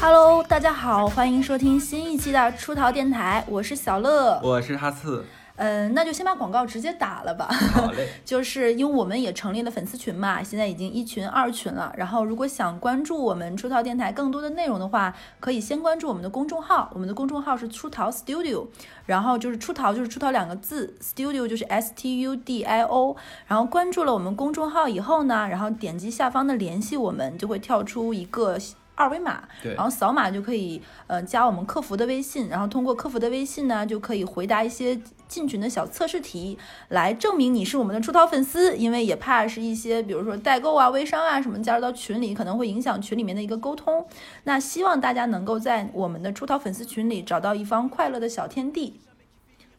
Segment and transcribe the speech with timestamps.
[0.00, 4.40] hello 大家好欢迎收听新一期的出逃电台我是小乐。
[4.42, 5.24] 我是哈茨
[5.56, 7.46] 嗯，那就先把广告直接打了吧。
[7.46, 8.08] 好嘞。
[8.24, 11.92] 就是因为我们也成立了粉丝群嘛，现在已经一群、二群了。
[11.96, 18.66] 然后，如果想关注我们出逃电台更多的内容的话，可以先关注我们的公众号，我们的公众号是出逃 Studio，
[19.06, 23.16] 然后就是出逃就是出逃两个字，Studio 就是 S T U D I O。
[23.46, 28.58] 然后关注了我们公众号以后呢，然后点击下方的联系我们，就会跳出一个。
[28.96, 29.42] 二维码，
[29.74, 34.96] 然后扫码就可以，呃，加我们客服的微信，然后通过客服的微信呢，就可以回答一些
[35.34, 36.56] 进群的小测试题，
[36.90, 38.76] 来证明你是我们的出逃粉丝。
[38.76, 44.06] 因为也怕是一些，比如说代购啊、微商啊什么加入到群里，可能会影响群里面的一个沟通。
[44.44, 49.00] 那希望大家能够在我们的出逃粉丝群里找到一方快乐的小天地。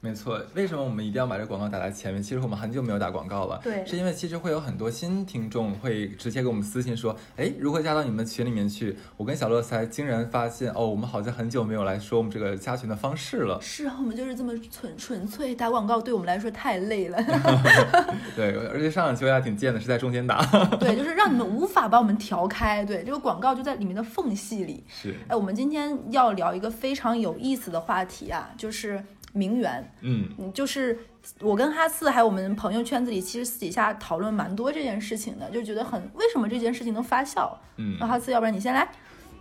[0.05, 2.21] 没错，为什么我们一定要把这个广告打在前面？
[2.21, 8.95] 其实我们很久没有打广告了，对是因为其实会有很多新听众会直接给我们私信说，哎，如何加到你们群里面去？
[9.17, 13.59] 我跟小乐才竟然发现，哦，我们好像很久没有来说我们这个加群的方式了。
[13.59, 17.17] 是啊，我们就是这么纯纯粹打广告，对我们来说太累了。
[18.35, 20.45] 对，而且上两期我俩挺贱的，是在中间打。
[20.79, 22.85] 对，就是让你们无法把我们调开。
[22.85, 24.83] 对，这个广告就在里面的缝隙里。
[24.87, 29.03] 是，哎，我们今天要聊一个非常有意思的话题啊，就是
[29.35, 29.91] 名媛。
[30.01, 30.97] 嗯，嗯，就是
[31.39, 37.51] 我跟哈次还有我们朋友圈子里，其实私底下讨论蛮多这件事情的，就觉得很为什么这件事情能发酵。
[37.77, 38.87] 嗯那哈次，要不然你先来。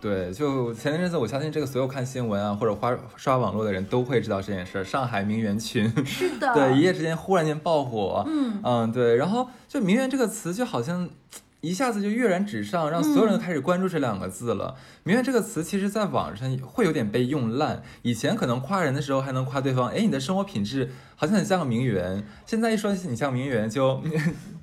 [0.01, 4.83] 对，就前一阵子，我相信这个所有看新闻啊或者花刷网络的人都会知道这件事儿。
[4.83, 8.23] 上海名媛群，是的，对，一夜之间忽然间爆火。
[8.27, 11.09] 嗯嗯，对，然后就“名媛”这个词就好像
[11.65, 14.75] 一下子就跃然纸上，让所有人都开始关注这两个字了。
[15.03, 22.23] 名媛”这个词其实在网上会有点被用烂，以前可能夸人的时候还能夸对方，哎，你的生活品质好像很像个名媛。
[22.45, 24.09] 现在一说你像名媛就， 就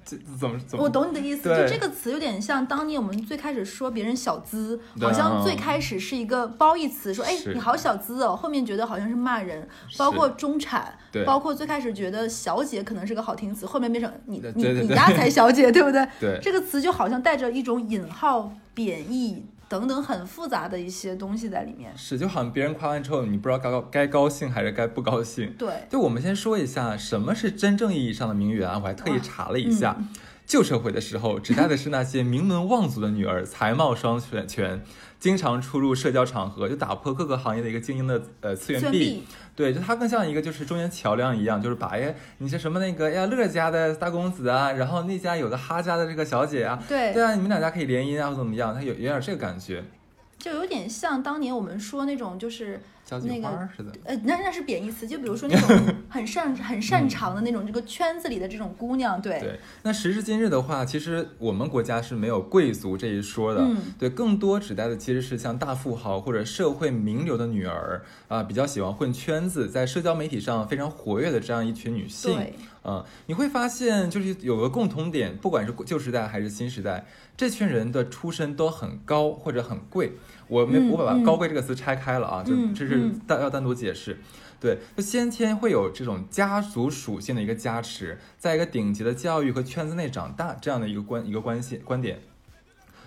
[0.05, 0.85] 怎么怎么？
[0.85, 16.07] 我懂你的意思，就这个词有点像当年我们最开始说别人小资，好像嗯最开始是一个褒义词，说哎你好小资哦，后面觉得好像是骂人，包括中产，对包括最开始觉得小姐可能是个好听词，后面变成你你你家才小姐，对不对？
[16.21, 21.91] 对这个词就好像带着一种引号、贬义等等很复杂的一些东西在里面。
[21.97, 25.55] 是，就好像别人夸完之后，你不知道该高该高兴还是该不高兴。
[25.59, 29.97] 对，就我们先说一下什么是真正意义上的名媛啊，我还特意查了一下。
[29.99, 30.09] 嗯
[30.45, 34.83] 旧社会的时候，指代的是那些名门望族的女儿，才貌双全全，
[35.19, 39.23] 经常出入社交场合，就打破各个行业的一个精英的呃次元壁。
[39.55, 49.85] 对，就它更像一个就是中间桥梁一样，就是把哎你是什么那个哎呀乐家的大公子啊，然后那家有个哈家的这个小姐啊，对对啊，你们两家可以联姻啊，或怎么样，它有有点这个感觉，
[50.39, 52.81] 就有点像当年我们说那种就是。
[53.05, 53.93] 交际那个花儿似的。
[54.05, 63.61] 呃，那那是贬义词，就比如说那种 很擅很擅长的那种这个圈子里的这种姑娘，对，对，那时至今日的话，其实我们国家是没有贵族这一说的。
[63.63, 72.35] 嗯对，更多指代的其实是像大富豪或者社会名流的女儿啊、比较喜欢混圈子，在社交媒体上非常活跃的这样一群女性。
[72.35, 72.55] 对，
[72.85, 77.05] 嗯，你会发现，就是有个共同点，不管是旧时代还是新时代，
[77.37, 80.13] 这群人的出身都很高或者很贵。
[80.53, 84.19] 我没，嗯我把嗯“高贵”这个词拆开了啊，就嗯这是嗯单要单独解释。
[84.61, 92.21] 对，就先天会有这种家族属性的一个加持，在一个顶级的教育和圈子内长大这样的一个关一个关系观点。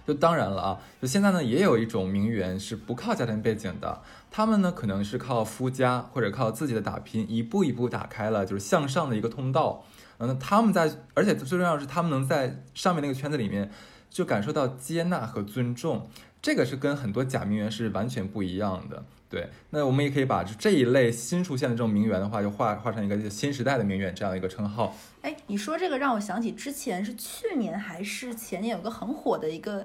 [0.07, 9.83] 就当然了啊，就现在呢，也有一种名媛是不靠家庭背景的，他们呢可能是靠夫家或者靠自己的打拼，一步一步打开了就是向上的一个通道。
[10.17, 13.71] 嗯，那他们在，而且最重要的是，他们能在上面那个圈子里面
[14.09, 16.07] 就感受到接纳和尊重，
[16.45, 19.03] 这个是跟很多假名媛是完全不一样的。
[19.27, 24.95] 对，那我们也可以把这一类新出现的这种名媛的话，就画画成一个新时代的名媛这样一个称号。
[25.23, 29.83] 哎，你说这个让我想起之前是去年还是前年有个很火的一个。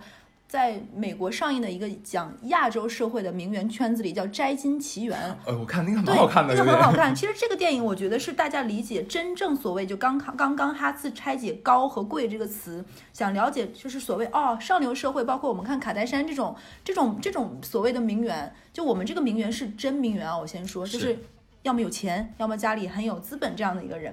[0.50, 5.16] 在美国上映的一个讲亚洲社会的名媛圈子里，叫《摘金奇缘》。
[5.47, 6.64] 呃，我看那个对，蛮好看的，那？
[6.64, 7.14] 个很好看。
[7.14, 21.19] 其实这个电影，我觉得是大家理解真正所谓就刚刚刚哈次拆解“高”和“贵”这个词，想了解就是所谓哦上流社会，包括我们看卡戴珊这种这种这种所谓的名媛，就我们这个名媛是真名媛啊，我先说，就是是
[21.62, 24.12] 要么有钱，要么家里很有资本这样的一个人。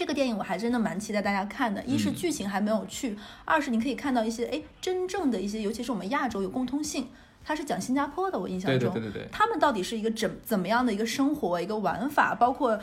[0.00, 3.14] 这个电影我还真的蛮期待大家看的，一是嗯剧情还没有去，
[3.44, 7.08] 二是你可以看到一些哎真正的一些，尤其是我们亚洲有共通性。
[7.44, 12.80] 它是讲新加坡的，我印象对中，对对对对，他们到底是一个怎怎么样的一个生活、一个玩法，包括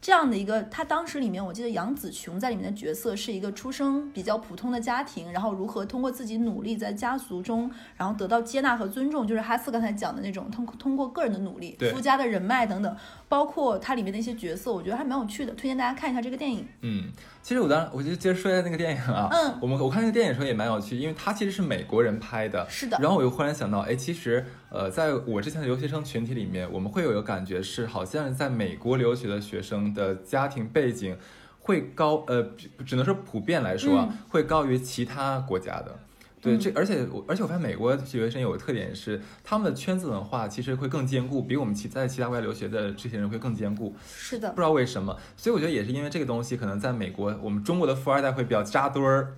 [0.00, 12.96] 这样的一个，他当时里面我记得杨紫琼在里面的角色是一个出生比较普通的家庭，然后如何通过自己努力在家族中，然后得到接纳和尊重，就是哈斯刚才讲的那种通 通过个人的努力、对附加的人脉等等，
[13.28, 16.64] 包括它里面的一些角色，我觉得还蛮有趣的，推荐大家看一下这个电影。
[16.82, 17.10] 嗯，
[17.42, 19.58] 其实我当我就接着说一下那个电影啊，嗯。
[19.60, 22.96] 我们我看那个电影的时候也蛮有趣，因为它其实是美国人拍的，是的。
[23.00, 31.16] 然后我又忽然想到，哎，其实呃，在我之前的留学生群体里面，我们会有一个感觉是，好像在美国留学的学生的家庭背景
[31.60, 35.98] 会高，呃，只只能说普遍来说啊，嗯会高于其他国家的。
[36.40, 43.96] 对，嗯这而且我而且我发现美国学生有个特点是，他们的圈子文化其实会更坚固，比我们其在其他国家留学的这些人会更坚固。
[44.06, 49.34] 是的不，知道为什么，所以我觉得也是因为这个东西，可能在美国，我们中国的富二代会比较扎堆儿，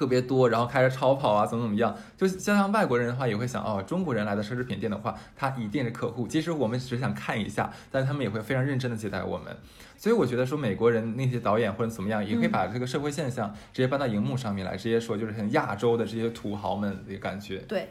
[0.00, 1.94] 特别多，然后开着超跑啊，怎么怎么样。
[2.16, 6.26] 就像像外国人的话，也会想哦，中国人来的奢侈品店的话，他一定是客户。
[6.26, 9.54] 即使我们只想看一下，但是他们也会非常认真的接待我们。
[9.98, 17.58] 所以我觉得说美国人那些导演或者怎么样，也可以把这个社会现象直接搬到荧幕上面来，直接说就是很亚洲的这些土豪们的感觉。
[17.68, 17.90] 对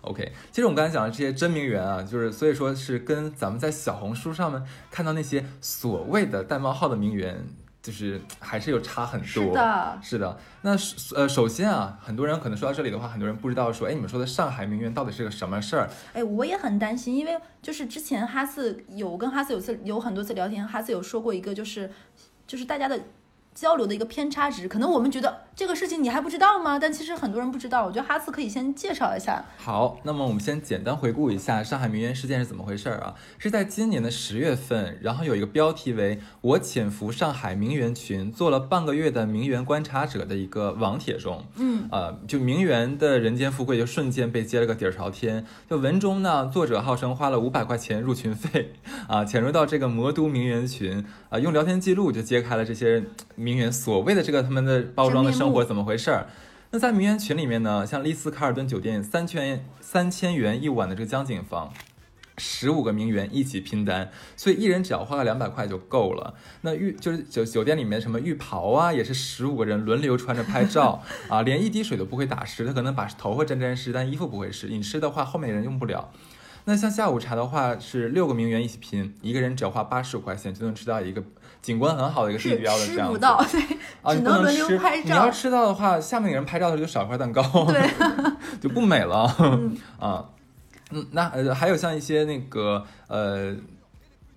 [0.00, 4.60] ，OK，其实我们刚才讲的这些真名媛啊，就是所以说是跟咱们在小红书上面
[4.90, 7.46] 看到那些所谓的带冒号的名媛，
[7.84, 9.26] 就是还是有差很多。
[9.26, 10.38] 是的，是的。
[10.62, 15.90] 那首呃，首先啊，很多人可能说到这里的话，很多人不知道说，哎，你们说的上海名媛到底是个什么事儿？
[16.14, 21.90] 哎，我也很担心，因为就是之前哈斯有跟哈斯有次有很多次聊天，哈斯有说过一个就是
[22.46, 22.98] 就是大家的
[23.54, 26.78] 交流的一个偏差值，可能我们觉得这个事情你还不知道吗？
[26.80, 27.86] 但其实很多人不知道。
[27.86, 29.44] 我觉得哈斯可以先介绍一下。
[29.56, 33.14] 好，那么我们先简单回顾一下上海名媛事件是怎么回事儿啊？
[33.38, 45.46] 是在今年的十月份，然后有一个标题为“我潜伏上海名媛群，做了半个月的名媛观察者”的一个网帖中，嗯，呃，就名媛的人间富贵就瞬间被揭了个底儿朝天。
[45.70, 48.72] 就文中呢，作者号称花了五百块钱入群费，
[49.06, 53.04] 啊，潜入到这个魔都名媛群，啊，用聊天记录就揭开了这些
[53.36, 56.28] 名媛所谓的这个他们的包装的生活怎么回事儿。
[56.70, 61.72] 那在名媛群里面呢，像丽思卡尔顿酒店三千三千元一晚的这个江景房。
[62.36, 66.34] 十五个名媛一起拼单，所以一人只要花个两百块就够了。
[66.62, 71.00] 那浴就是酒酒店里面什么浴袍啊，也是十五个人轮流穿着拍照
[71.30, 74.66] 啊，连一滴水都不会打湿，他可能把头发沾沾湿，但衣服不会湿。
[74.66, 76.10] 你湿的话，后面的人用不了。
[76.64, 81.22] 那像下午茶的话，是六个名媛一起拼，一个人只要花八十五块钱就能吃到一个
[81.64, 83.14] 景观很好的一个地标的这样子。
[83.14, 83.60] 吃不到，对，
[84.14, 87.90] 只能轮流拍照你要吃到的话，下面的人拍照的时候就少一块蛋糕，对，
[88.60, 89.34] 就不美了。
[89.38, 90.26] 嗯 啊，
[90.90, 93.56] 嗯，那呃还有像一些那个呃。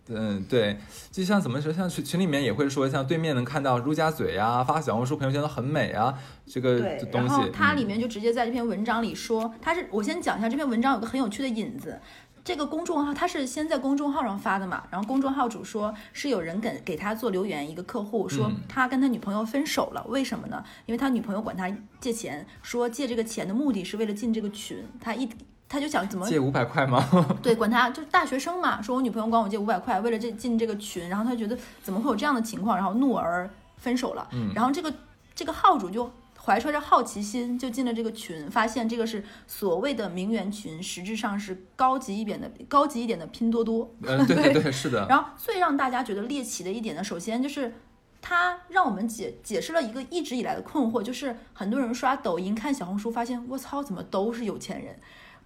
[0.09, 0.77] 嗯，对，
[1.11, 6.79] 就像怎么说，像群群里面也会说，像对面能看到陆家嘴啊，发小红书朋友圈都很美啊，这个，
[7.11, 7.27] 东西。
[7.27, 11.99] 然后它嗯里面就直接在这篇文章里说，它是我先讲一下这篇文章有个很有趣的引子。
[12.47, 20.63] 这个公众号他是先在公众号上发的嘛，然后公众号主说是有人给给他做留言，一个客户说嗯他跟他女朋友分手了，为什么呢？
[20.85, 25.27] 因为他女朋友管他借钱，说借这个钱的目的是为了进这个群，他一
[25.67, 27.05] 他就想怎么借五百块吗？
[27.43, 34.25] 对，管他就是大学生嘛，说我女朋友管我借五百块，为了这进这个群，然后他觉得怎么会有这样的情况，然后怒而分手了。
[34.31, 34.93] 嗯然后这个
[35.35, 36.09] 这个号主就
[36.47, 43.93] 怀揣着好奇心就进了这个群，发现这个是所谓的名媛群，实质上是高级一点的高级一点的拼多多。
[44.01, 45.05] 嗯，对对 对，是的。
[45.07, 47.73] 然后最让大家觉得猎奇的一点呢，首先就是。
[48.19, 54.99] 他让我们解解释了一个一直以来的困惑，就是很多人刷抖音、看小红书，发现我操，怎么都是有钱人，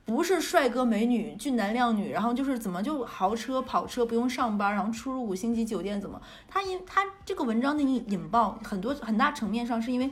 [0.05, 6.19] 不是帅哥美女、俊男靓女，然后就是怎么就豪车、跑车不用上班，然后出入五星级酒店，怎么？
[6.47, 10.09] 他因他这个文章的引引爆很多很大层面上是因为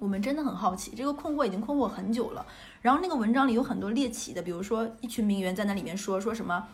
[0.00, 2.44] 我们真的很好奇，这个困惑已经困惑很久了。
[2.82, 6.66] 然后那个文章里有很多猎奇的，比如说一群名媛在那里面说说什么。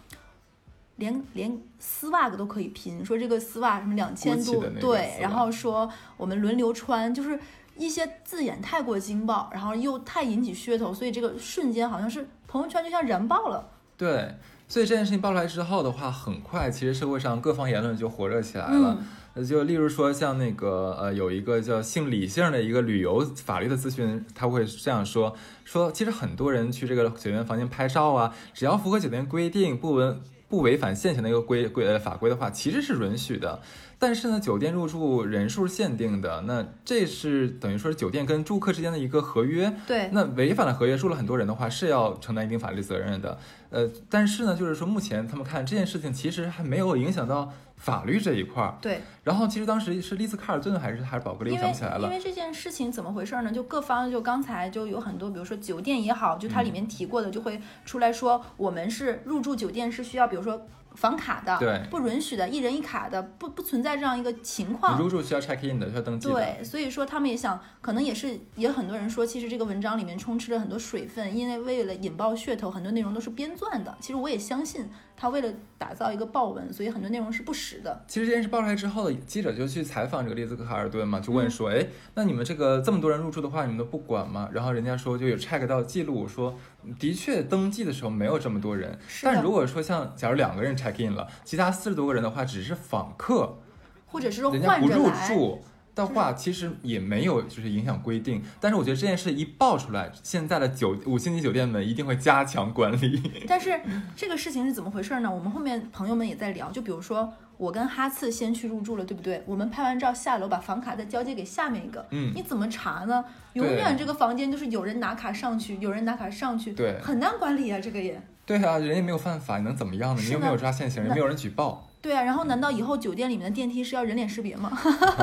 [0.99, 7.39] 连连丝袜都可以拼，说这个丝袜什么两千多对，然后说我们轮流穿，就是
[7.77, 13.69] 一些字眼太过惊爆，然后又太引起噱头，所以这个瞬间好像是朋友圈就像燃爆了。
[13.99, 18.97] 对，所以这件事情爆出来之后的话，很快其实社会上各方言论就火热起来了。
[19.45, 30.17] 就例如说，像那个呃，有一个叫姓李姓的一个旅游法律的咨询，他会这样说：说其实很多人去这个酒店房间拍照啊，只要符合酒店规定，不违
[30.49, 33.61] 不违反现行的一个规规呃法规的话，其实是允许的。
[33.99, 39.75] 但是呢，酒店入住人数限定的，那这是等于说是酒店跟住客之间的一个合约。
[39.87, 43.39] 对，那违反了合约，住了很多人的话，是要承担一定法律责任的。
[43.77, 48.75] 呃，但是呢，就是说目前他们看这件事情其实还没有影响到法律这一块儿。
[48.81, 52.05] 对，然后其实当时是丽兹卡尔顿还是还是宝格丽，我想不起来了。
[52.05, 53.53] 因为这件事情怎么回事呢？
[53.53, 60.67] 就各方就刚才就有很多，比如说酒店也好，就它里面提过的，就会出来说我们是入住酒店是需要，比如说
[60.97, 65.03] 房卡的，对不允许的，一人一卡的，不不存在这样一个情况你。
[65.03, 66.35] 入住需要 check in 的，需要登记的。
[66.35, 73.97] 对，所以说他们也想，可能也是也很多人说，其实这个文章里面充斥着很多水分，因为为了引爆噱头，很多内容都是编撰的。
[74.01, 78.05] 其实我也相信他为了打造一个爆文，所以很多内容是不实的。
[78.09, 84.49] 其实这件事爆出来之后，记者就去采访这个丽兹卡尔顿嘛，就嗯问说，哎、那你们这个这么多人入住的话，你们都不管吗？
[84.53, 86.59] 然后人家说就有 check 到记录说，
[86.99, 93.59] 的确登记的时候没有这么多人，但如果说像假如两个人 check in 了，其他四十多个人的话，只是访客，
[94.07, 95.65] 或者是说人家不入住。
[95.97, 103.43] 的话，其实也没有就是影响规定，但是我觉得这件事一爆出来，现在的酒五星级酒店们一定会加强管理。
[103.49, 103.81] 但是
[104.15, 105.35] 这个事情是怎么回事呢？
[105.35, 109.43] 我们后面朋友们也在聊，就比如说我跟哈次先去入住了，对不对？
[109.47, 113.25] 我们拍完照下楼，把房卡再交接给下面一个，嗯你怎么查呢？
[113.55, 118.21] 永远这个房间就是有人拿卡上去，有人拿卡上去，对很难管理啊，这个也。
[118.45, 120.23] 对啊，人也没有犯法，你能怎么样呢？
[120.23, 124.71] 你又没有抓现行人，没有人举报，对啊，然后难道以后酒店里面的电梯是要人脸识别吗？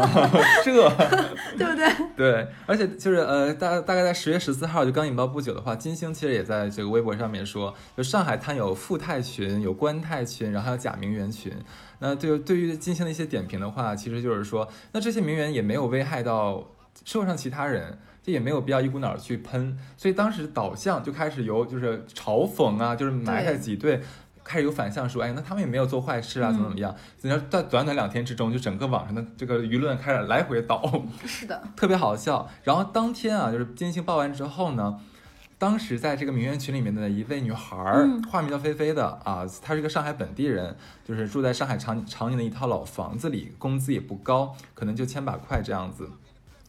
[0.66, 0.74] 这。
[1.58, 1.88] 对不对？
[2.18, 11.54] 对，而且就是呃，大大概在十月十四号就刚引爆不久的话，金星其实也在这个微博上面说，就上海滩有富泰群、有官泰群，然后还有假名媛群。
[12.00, 16.68] 那对对于金星的一些点评的话，其实就是说，那这些名媛也没有危害到
[17.06, 17.98] 社会上其他人。
[18.26, 24.00] 这也没有必要一股脑儿去喷，所以当时导向就开始由就是嘲讽啊，就是埋汰挤兑，
[24.44, 26.96] 开始有反向说，哎，那他们也没有做坏事啊，怎么怎么样？
[27.22, 30.82] 然后在短短两天之中，就整个网上的这个舆论开始来回倒。
[31.26, 32.50] 是的， 特别好笑。
[32.64, 35.00] 然后当天啊，就是金星报完之后呢，
[35.58, 37.76] 当时在这个名媛群里面的一位女孩
[38.30, 46.10] 化名叫菲菲的啊，她是一个上海本地人，就是住在上海长常年的一套老房子里，工资也不高，可能就千把块这样子。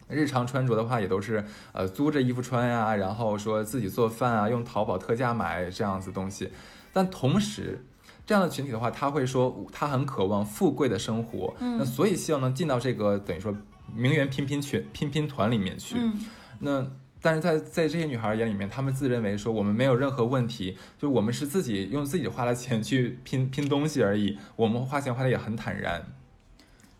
[0.07, 6.51] 日常穿着的话，也都是呃租着衣服穿呀、然后说自己做饭啊，用淘宝特价买这样子东西。
[6.95, 7.85] 但同时，
[8.25, 13.55] 这样的群体的话，他会说他很渴望富贵的生活，嗯那所以希望能进到这个等于说
[13.95, 15.97] 名媛拼拼群拼拼团里面去。
[15.99, 16.19] 嗯，
[16.61, 26.07] 那但是在在这些女孩眼里面，她们自认为说我们没有任何问题，就我们是自己用自己花的钱去拼拼东西而已，我们花钱花的也很坦然。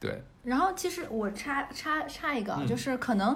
[0.01, 3.35] 对，然后其实我插插插一个就是可能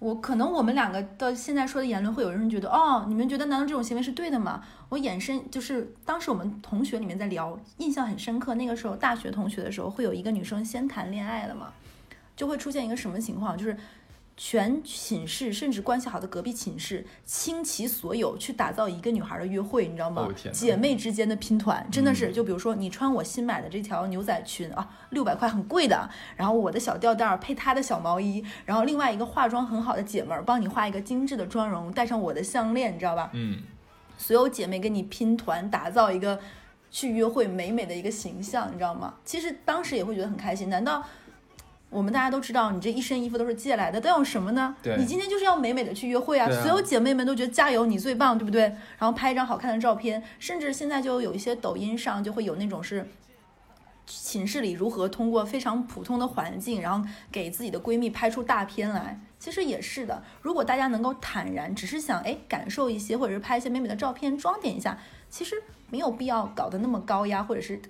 [0.00, 4.64] 我可能我们两个的现在说的言论，会有人觉得哦，你们觉得难道这种行为是对的吗？
[4.88, 8.54] 我衍生就是当时我们同学里面在聊，印象很深刻。
[8.56, 11.72] 那个时候大学同学的时候，会有一个女生先谈恋爱了嘛，
[12.34, 13.76] 就会出现一个什么情况，就是。
[14.42, 20.22] 全寝室甚至关系好的隔壁寝室倾其所有去打造一个女孩的约会，你知道吗？
[20.22, 33.28] 哦姐妹之间的拼团真的是，嗯就比如说你穿我新买的这条牛仔裙啊，六百块很贵的，然后我的小吊带儿配她的小毛衣，然后另外一个化妆很好的姐们儿帮你画一个精致的妆容，戴上我的项链，你知道吧？
[33.34, 33.58] 嗯，
[34.16, 36.40] 所有姐妹跟你拼团，打造一个
[36.90, 39.16] 去约会美美的一个形象，你知道吗？
[39.22, 40.70] 其实当时也会觉得很开心。
[40.70, 41.04] 难道
[41.90, 44.74] 我们大家都知道，你这一身衣服都是借来的，都有什么呢？
[44.82, 46.48] 对你今天就是要美美的去约会啊！
[46.48, 48.62] 啊所有姐妹们都觉得加油，你最棒，对不对？
[48.98, 53.06] 然后拍一张好看的照片，甚至现在就有一些抖音上就会有那种是。
[54.06, 60.20] 寝室里如何通过非常普通的环境，然后给自己的闺蜜拍出大片来，其实也是的。
[60.42, 65.54] 如果大家能够坦然，只是想哎感受一些，或者是拍一些美美的照片，装点一下，其实
[65.90, 67.80] 没有必要搞得那么高压，或者是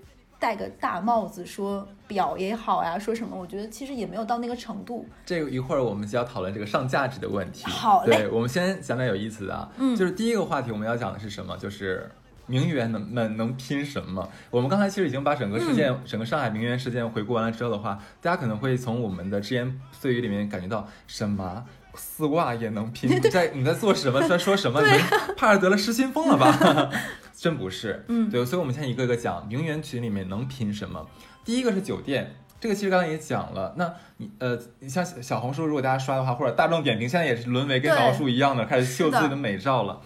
[0.41, 5.07] 戴个大帽子说表也好呀，说什么，我觉得其实也没有到那个程度。
[5.25, 7.67] 这个一会儿我们就要讨论这个上价值的问题。
[7.67, 11.57] 好嘞对，我们先讲点有意思的啊，嗯就是第一个话题我们要讲的是什么？
[11.57, 12.11] 就是。
[12.47, 14.29] 名媛能们能拼什么？
[14.51, 23.09] 我们刚才其实已经把整个事件、嗯整个上海名媛事件回顾完了之后的话，大家可能会从我们的只言碎语里面感觉到什么丝袜也能拼？
[23.11, 24.21] 你在你在做什么？
[24.29, 24.81] 在说什么？
[24.83, 24.99] 你
[25.37, 26.91] 怕是得了失心疯了吧？
[27.37, 31.07] 真不是，嗯对，所以我们现在一个个讲名媛群里面能拼什么。
[31.45, 33.75] 第一个是酒店，这个其实刚才也讲了。
[33.79, 40.01] 那你呃，你像小小红书，如果大家刷的话，或者大众点评，现在也是沦为跟对小红书一样的，开始秀自己的美照了。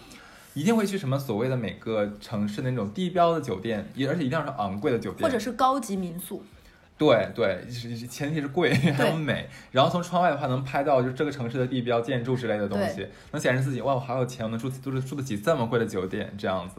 [0.53, 6.41] 一定会去什么所谓的每个城市的那种地标的酒店，也而且一定要是昂贵的酒店，或者是高级民宿，
[6.97, 7.65] 对对，
[8.09, 16.75] 前提是贵 还有美，然后从窗外的话能拍到就是这个城市的地标建筑之类的东西，能显示自己哇我好有钱，我能住住住得起这么贵的酒店这样子。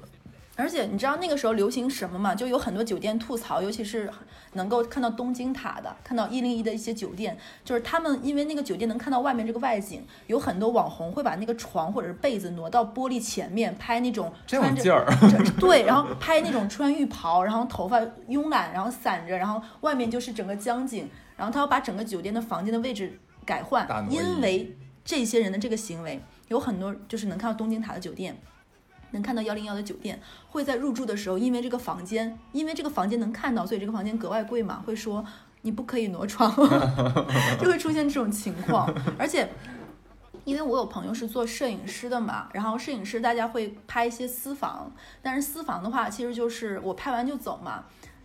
[0.56, 2.34] 而且你知道那个时候流行什么吗？
[2.34, 4.10] 就有很多酒店吐槽，尤其是
[4.54, 15.06] 能够看到东京塔的，看到一零一的一些酒店，就是他们因为那个酒店能看到外面这个外景，有很多网红会把那个床或者是被子挪到玻璃前面拍那种穿着劲儿。
[15.60, 28.40] 对，然后拍那种穿浴袍，然后头发慵懒，然后散着，然后外面就是整个江景，然后他要把整个酒店的房间的位置改换因为这些人的这个行为，有很多就是能看到东京塔的酒店。
[29.12, 35.24] 能看到幺零幺的酒店会在入住的时候，因为这个房间，因为这个房间能看到，所以这个房间格外贵嘛，会说
[35.62, 36.50] 你不可以挪床，
[37.60, 38.92] 就会出现这种情况。
[39.18, 39.48] 而且，
[40.44, 47.84] 因为我有朋友是做摄影师的嘛，然后摄影师大家会拍一些私房，但是私房的话，其实就是我拍完就走嘛。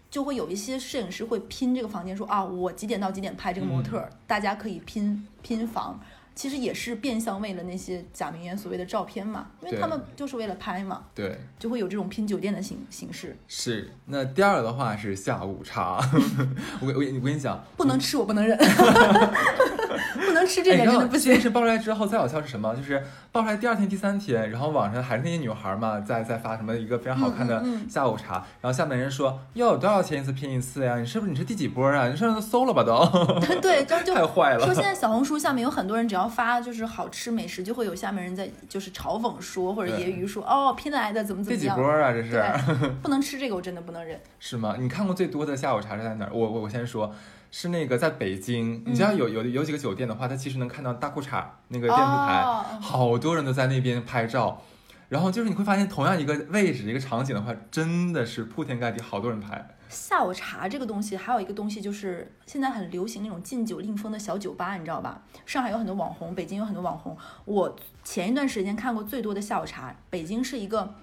[0.10, 5.98] 就会有一些摄影师会拼这个房间，说啊，我几点到几点拍这个模特儿，大家可以拼拼房。
[6.42, 13.38] 其实也是变相为了那些假名媛所谓的照片嘛，因为他们就是为了拍嘛，对，就会有这种拼酒店的形形式。
[13.48, 13.92] 是。
[14.08, 16.02] 那第二的话是下午茶，
[16.82, 18.58] 我我我跟你讲，不能吃，我不能忍，
[20.22, 21.32] 不能吃这哎，点真的不行。
[21.32, 22.76] 这件事爆出来之后，再好笑是什么？
[22.76, 30.98] 就是爆出来第二天、第三天，然后网上还是那些女孩嘛，在在发什么一个非常好看的嗯嗯嗯下午茶，然后下面人说哟多少钱一次拼一次呀？
[31.00, 32.08] 你是不是你是第几波啊？
[32.08, 33.06] 你上面都搜了吧都？
[33.62, 41.82] 对，然后就太坏了说现在小红书下面有很多人，只要发就是好吃美食，就会有下面人在就是嘲讽说或者对揶揄说哦拼来的怎么怎么样第几。
[41.82, 42.12] 波啊？
[42.12, 42.44] 这是，
[43.02, 44.20] 不能吃这个，我真的不能忍。
[44.40, 44.76] 是吗？
[44.80, 46.32] 你看过最多的下午茶是在哪儿？
[46.34, 47.14] 我我我先说。
[47.52, 54.62] 是那个在北京，你知道有有有几个酒店的话，它其实能看到大裤衩那个电视台，哦好多人都在那边拍照。
[55.10, 59.76] 然后就是你会发现，同样一个位置、一个场景的话，真的是铺天盖地，好多人拍。
[59.90, 65.22] 下午茶这个东西，还有一个东西就是现在很流行那种禁酒令风的小酒吧，你知道吧？
[65.46, 67.18] 上海有很多网红，北京有很多网红。
[67.44, 70.96] 我前一段时间看过最多的下午茶，北京是一个，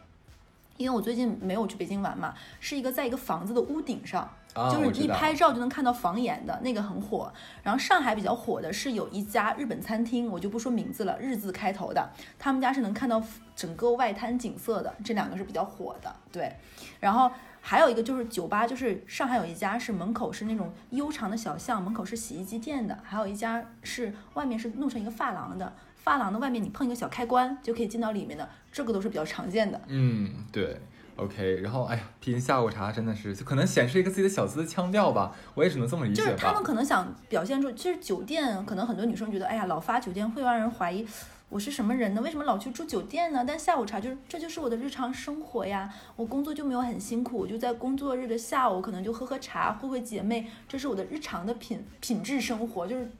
[0.79, 7.33] 因为我最近没有去北京玩嘛，是一个在一个房子的屋顶上，啊，就是一拍照就能看到房檐的那个很火。
[7.63, 13.23] 然后上海比较火的是有一家日本餐厅，我就不说名字了，日字开头的，他们家是能看到
[13.55, 16.15] 整个外滩景色的，这两个是比较火的。
[16.33, 16.53] 对，
[16.99, 29.81] 然后还有一个就是酒吧，就是上海有一家是门口是那种悠长的小巷，门口是洗衣机店的，还有一家是外面是弄成一个发廊的，发廊的外面你碰一个小开关就可以进到里面的，这个都是比较常见的。
[29.87, 30.81] 嗯，对
[31.19, 31.61] ，OK。
[31.63, 36.63] 然后，哎呀，拼下午茶真的是，就可能显示一个自己的小资腔调吧，我也只能这么理解吧就是他们。
[36.63, 41.07] 可能想表现出，其实酒店可能很多女生觉得，哎呀，老发酒店会让人怀疑
[41.51, 42.21] 我是什么人呢？
[42.21, 43.43] 为什么老去住酒店呢？
[43.47, 53.11] 但下午茶就是这就是我的日常生活呀，我工作就没有很辛苦，我就在工作日的下午可能就喝喝茶，会会姐妹，这是我的日常的品品质生活，就是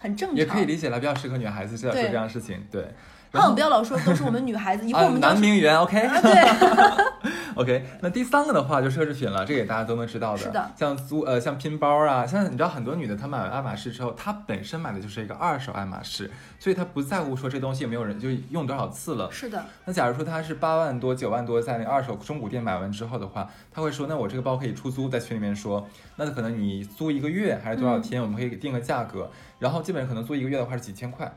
[0.00, 0.36] 很正常。
[0.36, 2.66] 也可以理解了，比较适合女孩子做做这样的事情。
[2.68, 2.92] 对，然
[3.40, 5.98] 哼，后不要老说都是我们女孩子，一会儿我啊，们就男名媛，OK。
[6.00, 10.38] 啊，对， OK，那第三个的话就奢侈品了，这个也大家都能知道的。
[10.38, 19.30] 是的像租呃像拼包啊，像你知道很多女的她买完爱马仕之后，她本身买的就是一个二手爱马仕，所以她不在乎说这东西有没有人就用多少次了。
[19.30, 31.30] 是的，那假如说她是八万多九万多在那个二手中古店买完之后的话，她会说那我这个包可以出租，在群里面说，那可能你租一个月还是多少嗯天，我们可以定个价格，然后基本上可能租一个月的话是几千块，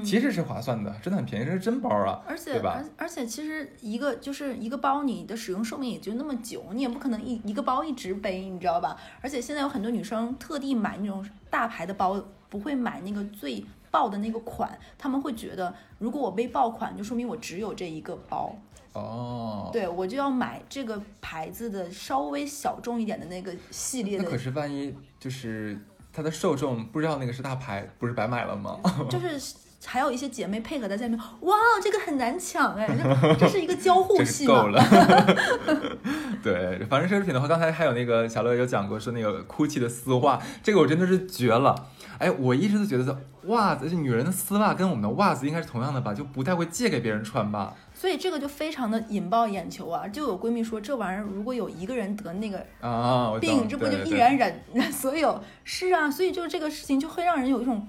[0.00, 0.04] 嗯。
[0.04, 2.22] 其实是划算的，真的很便宜，这是真包啊。
[2.26, 8.96] 而且对吧而而且其实一个就是一个包，你的使用寿命也就那么久，你也不可能一一个包一直背，你知道吧？
[9.20, 18.54] 而且现在有很多女生特地买那种大牌的包，不会买那个最爆的那个款，他们会觉得如果我背爆款，就说明我只有这一个包，
[18.94, 25.78] 哦，对我就要买这个牌子的稍微小众一点的那个系列的那可是万一就是
[26.12, 28.78] 它的受众不知道那个是大牌，不是白买了吗？
[29.10, 29.38] 就是
[29.84, 34.68] 还有一些姐妹配合在下面，哇，这个很难抢哎，这 这是一个交互戏嘛够。
[34.68, 34.82] 了。
[36.42, 41.74] 对，反正奢侈品的话，刚才还有那个小乐有讲过，说那个 GUCCI 的丝袜，这个我真的是绝了。
[42.18, 47.74] 哎，我一直都觉得袜子，女人的丝袜跟我们的袜子应该是同样的吧，就不太会借给别人穿吧？
[47.94, 50.06] 所以这个就非常的引爆眼球啊！
[50.06, 55.42] 就有闺蜜说，这玩意儿如果有一个人得那个啊，病，这不就一对对对人忍所有？
[55.64, 57.88] 是啊，所以就是这个事情就会让人有一种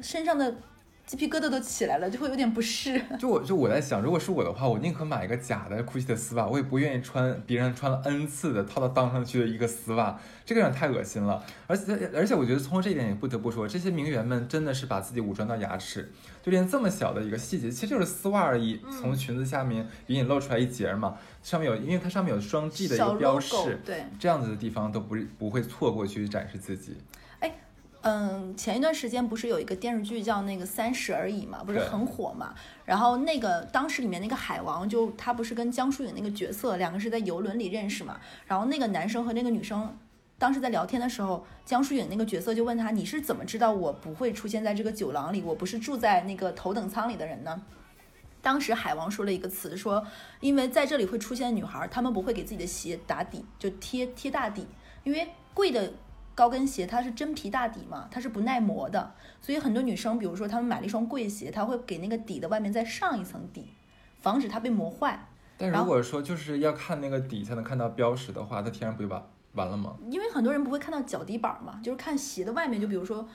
[0.00, 0.56] 身上的
[1.10, 3.02] 鸡皮疙瘩都起来了，就会有点不适。
[3.18, 11.44] 就我就我在想，如果是我的话，我宁可买一个假的 GUCCI 的丝袜，我也不愿意穿别人穿了 N 次的套到裆上去的一个丝袜，这个有点太恶心了。
[11.66, 16.08] 而且而且我觉得从这一点也不得不说，这些名媛们真的是把自己武装到牙齿，
[16.44, 26.96] 就连这么小的一个细节，其实就是丝袜而已，嗯从裙子下面隐隐露出来一截嘛，上面有因为它上面有双 G 的一个标识，对，这样子的地方都不不会错过去展示自己。
[28.02, 32.54] 嗯，前一段时间不是有一个电视剧叫那个《三十而已》嘛，不是很火嘛？
[32.86, 38.18] 然后那个当时里面那个海王就他不是跟江疏影那个角色两个是在游轮里认识嘛？
[38.46, 39.94] 然后那个男生和那个女生
[40.38, 45.42] 当时在聊天的时候，江疏影那个角色就问他：“你是怎么知道我不会出现在这个酒廊里？
[45.42, 47.60] 我不是住在那个头等舱里的人呢？”
[48.40, 50.02] 当时海王说了一个词，说
[50.40, 54.66] 因为在这里会出现女孩，她们不会给自己的鞋打底，就贴贴大底，
[55.04, 55.92] 因为贵的
[56.40, 63.74] 高跟鞋它是真皮大底嘛，它是不耐磨的，所以很多女生，比如说她们买了一双贵鞋，她会给那个底的外面再上一层底，
[64.22, 65.28] 防止它被磨坏。
[65.58, 69.22] 但如果说就是要看那个底才能看到标识的话，它天然不就完
[69.52, 69.94] 完了吗？
[70.08, 73.28] 因为很多人不会看到脚底板嘛，就是看鞋的外面，就比如说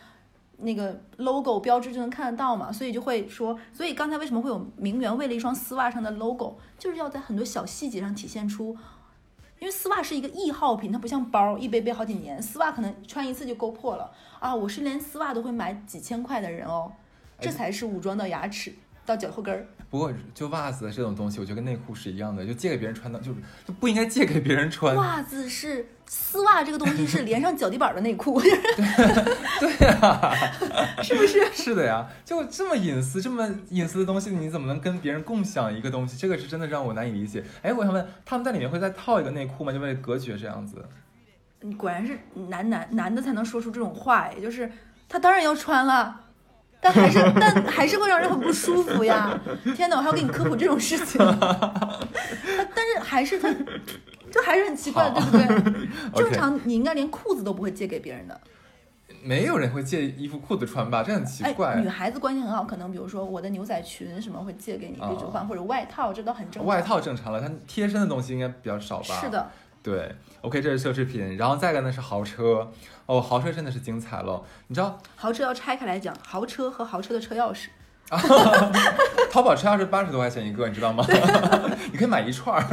[0.58, 8.76] 那个 logo 标志就能看得到嘛，所以就会说，所以刚才为什么会有名媛为了一双丝袜上的 logo，就是要在很多小细节上体现出。
[9.65, 12.39] 因为丝袜是一个易耗品，它不像包，一背背好几年。
[12.39, 14.54] 丝袜可能穿一次就勾破了啊！
[14.54, 16.91] 我是连丝袜都会买几千块的人哦，
[17.39, 18.75] 这才是武装到牙齿
[19.06, 19.65] 到脚后跟儿。
[19.89, 23.32] 不过就袜子这种东西，我觉得跟内裤是一样的，就借给别人穿的，就
[23.65, 24.96] 就不应该借给别人穿。
[24.96, 30.34] 袜子是丝袜这个东西是 连上脚底板的内裤，对呀、
[31.02, 31.46] 是不是？
[31.54, 36.18] 是的呀，就这么隐私、这么隐私的东西，你怎么能跟别人共享一个东西？
[36.18, 37.44] 这个是真的让我难以理解。
[37.62, 39.72] 哎，我想问，他们在里面会再套一个内裤吗？
[39.72, 40.84] 就为了隔绝这样子？
[41.62, 42.18] 你果然是
[42.50, 44.70] 男男男的才能说出这种话，也就是
[45.08, 46.22] 他当然要穿了，
[46.86, 49.36] 但还是但还是会让人很不舒服呀！
[49.76, 53.52] 天哪，我还要给你科普这种事情，但但是还是他，
[54.32, 55.89] 就还是很奇怪，对不对？
[56.13, 58.39] 正常你应该连裤子都不会借给别人的，
[59.24, 61.02] 没有人会借衣服、裤子穿吧？
[61.02, 61.74] 这很奇怪。
[61.74, 66.65] 哎，女孩子关系很好，可能比如说我的牛仔裙什么会借给你可以去换，或者外套，这都很正常。
[66.65, 69.19] 外套正常了，它贴身的东西应该比较少吧？
[69.19, 69.30] 是。
[69.30, 69.50] 的，
[69.86, 72.71] 对，OK，这是奢侈品，然后再一个呢是豪车。
[73.06, 74.43] 哦，豪车真的是精彩了。
[74.65, 77.67] 你知道豪车要拆开来讲，豪车和豪车的车钥匙，
[79.30, 81.06] 淘宝车钥匙八十多块钱一个，你知道吗？
[81.93, 82.65] 你可以买一串儿。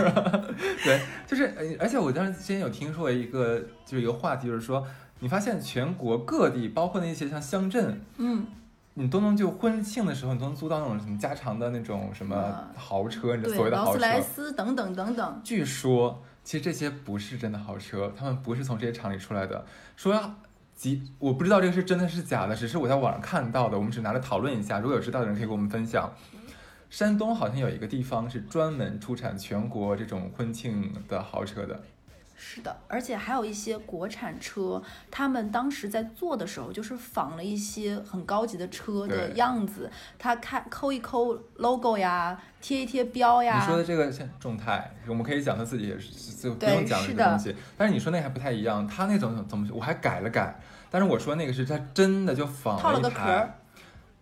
[0.82, 4.82] 对，就是，呃而且我当时之前有听说一个，就是一个话题，就是说，
[5.18, 8.46] 你发现全国各地，包括那些像乡镇，嗯，
[8.94, 13.92] 你都能就婚庆的时候，你都能租到那种什么加长的那种什么啊豪车，你知道所谓，的豪车。
[13.92, 19.64] 劳斯莱斯等等等等，据说，其实这些不是真的豪车，他们不是从这些厂里出来的。
[19.96, 20.34] 说
[20.74, 24.80] 几，我不知道这个是真的是假的，只是我在网上看到的，我们只拿来讨论一下。
[24.80, 26.12] 如果有知道的人可以给我们分享。
[26.90, 31.82] 山东好像有一个地方是专门出产全国这种婚庆的豪车的。
[32.44, 43.66] 是的，而且还有一些国产车，他们当时在做的时候，就是仿了一些很高级的车的样子，他看抠一抠 logo 呀，贴一贴标呀你。
[43.66, 47.54] 说的这个像众泰，我们可以讲他自己也是，就不用讲这个东西。
[47.78, 50.58] 但是你说那还不太一样，他那种怎么我还改了改，
[50.90, 53.54] 但是我说那个是他真的就仿套了一台个壳儿，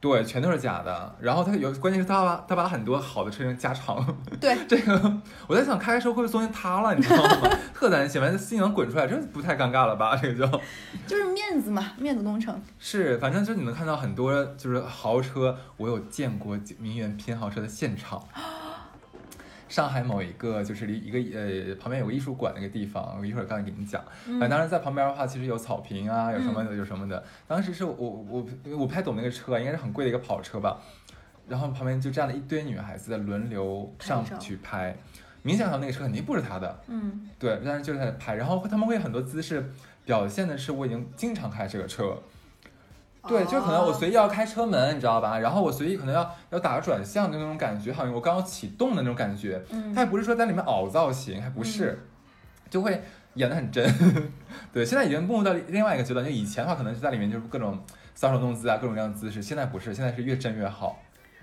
[0.00, 1.14] 对，全都是假的。
[1.20, 4.16] 然后他有，关键是他把他把很多好的车型加长。
[4.40, 7.50] 对， 这个我在想，开的时候会不会中间塌了，你知道吗？
[7.74, 10.16] 特担心，完了新能滚出来，这不太尴尬了吧？
[10.16, 10.60] 这个就
[11.06, 12.58] 就是面子嘛，面子工程。
[12.78, 18.22] 是，反正就你能看到很多就是豪车，我有见过名媛拼豪车的现场。
[19.70, 24.04] 上海某一个就是离一个呃旁边有个艺术馆那个地方，我一会儿刚才给你讲。
[24.26, 27.24] 反正当时在旁边的话，其实有草坪啊，有什么的，有什么的。
[27.46, 30.78] 当时是我我我不太懂那个车，应该是很贵的一个跑车吧。
[31.48, 34.94] 然后旁边就站了一堆女孩子在轮流上去拍，
[35.42, 39.72] 明显看到那个车肯定不是他的，嗯，对，但是就是在拍，然后他们会有很多姿势
[40.04, 42.16] 表现的是我已经经常开这个车，
[43.28, 45.38] 对，就可能我哦随意要开车门，你知道吧？
[45.38, 49.62] 然后我随意可能要要打个转向的那种感觉，好像我刚要启动的那种感觉。
[49.70, 52.06] 嗯它也不是说在里面凹造型，还不是，
[52.70, 53.02] 就会
[53.35, 53.85] 演得很真。
[54.72, 57.78] 对，现在已经步入到另外一个阶段，就以前的话可能是在里面就是各种
[58.16, 60.98] 搔首弄姿啊，各种各样的姿势，现在不是，现在是越真越好。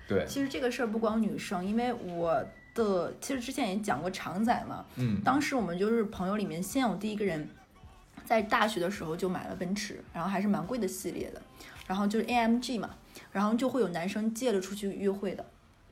[0.07, 2.33] 对，其实这个事儿不光女生，因为我
[2.73, 7.49] 的其实之前也讲过常仔嘛，嗯，当时我们就是朋友里面先有第一个人，
[8.27, 11.41] 在大学的时候就买了奔驰，然后还是蛮贵的系列的，
[11.87, 12.89] 然后就是 AMG 嘛，
[13.31, 15.45] 然后就会有男生借了出去约会的，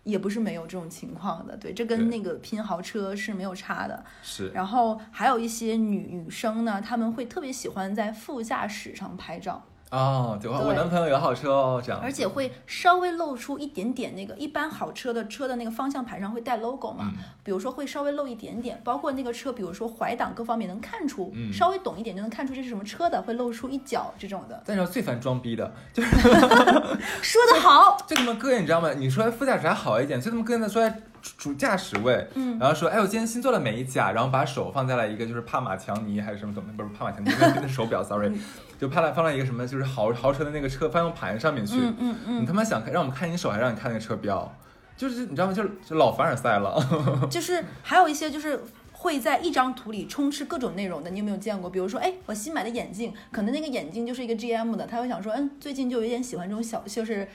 [0.04, 4.04] 也不是没有这种情况的，对，这跟那个拼豪车是没有差的。
[4.21, 10.67] 是，然后还有一些女女生呢，她们会特别喜欢在副驾驶上拍照，哦，对，我对。
[10.67, 17.24] 我男朋友有好车哦，这样，而且会稍微露出一点点那个，一般好车的车的那个方向盘上会带 logo 嘛，嗯。
[17.43, 21.54] 比如说会稍微露一点点，包括那个车，比如说怀档各方面能看出，嗯。
[21.54, 24.62] 稍微懂一点就能看出这是什么车的，会露出一角这种的。
[24.65, 26.10] 但是最烦装逼的，就是
[27.21, 28.91] 说的好，就他妈膈应，你知道吗？
[28.93, 31.02] 你说副驾驶还好一点，就他妈膈应的说在
[31.38, 38.32] 主驾驶位，嗯然后说，哎，我今天新做了美甲，然后把手放在了一个就是帕玛强尼还是什么东西，不是帕玛强尼， 那那手表，sorry，
[38.80, 44.56] 就放了放了一个什么就是豪豪车的那个车方向盘上面去，嗯嗯嗯，你他妈想看让我们看你手，还让你看那个车标，
[44.96, 45.54] 就是你知道吗？
[45.54, 46.80] 就是就老凡尔赛了，
[47.30, 48.60] 就是还有一些就是。
[48.98, 51.70] 会在一张图里充斥各种内容的，你有没有见过？
[51.70, 57.28] 比如说，哎，我新买的眼镜，可能那个眼镜就是一个 GM 的，他会想说，嗯，最近就有点喜欢这种小，就是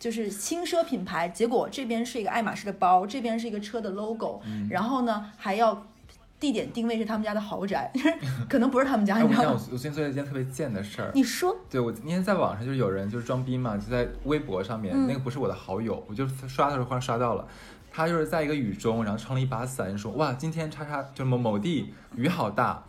[0.00, 1.28] 就是轻奢品牌。
[1.28, 5.86] 结果这边是一个爱马仕的包，这边是一个车的 logo，、然后呢还要
[6.40, 7.92] 地点定位是他们家的豪宅，
[8.48, 9.60] 可能不是他们家，你讲，你知道吗？
[9.68, 17.46] 我我最近做了一件特别贱的事儿，你说，对我今天在网上就是有人就是装逼嘛，就在微博上面，嗯那个不是我的好友，我就刷的时候忽然刷到了，
[17.92, 22.82] 他就是在一个雨中，然后撑了一把伞，说哇今天叉叉就某某地雨好大，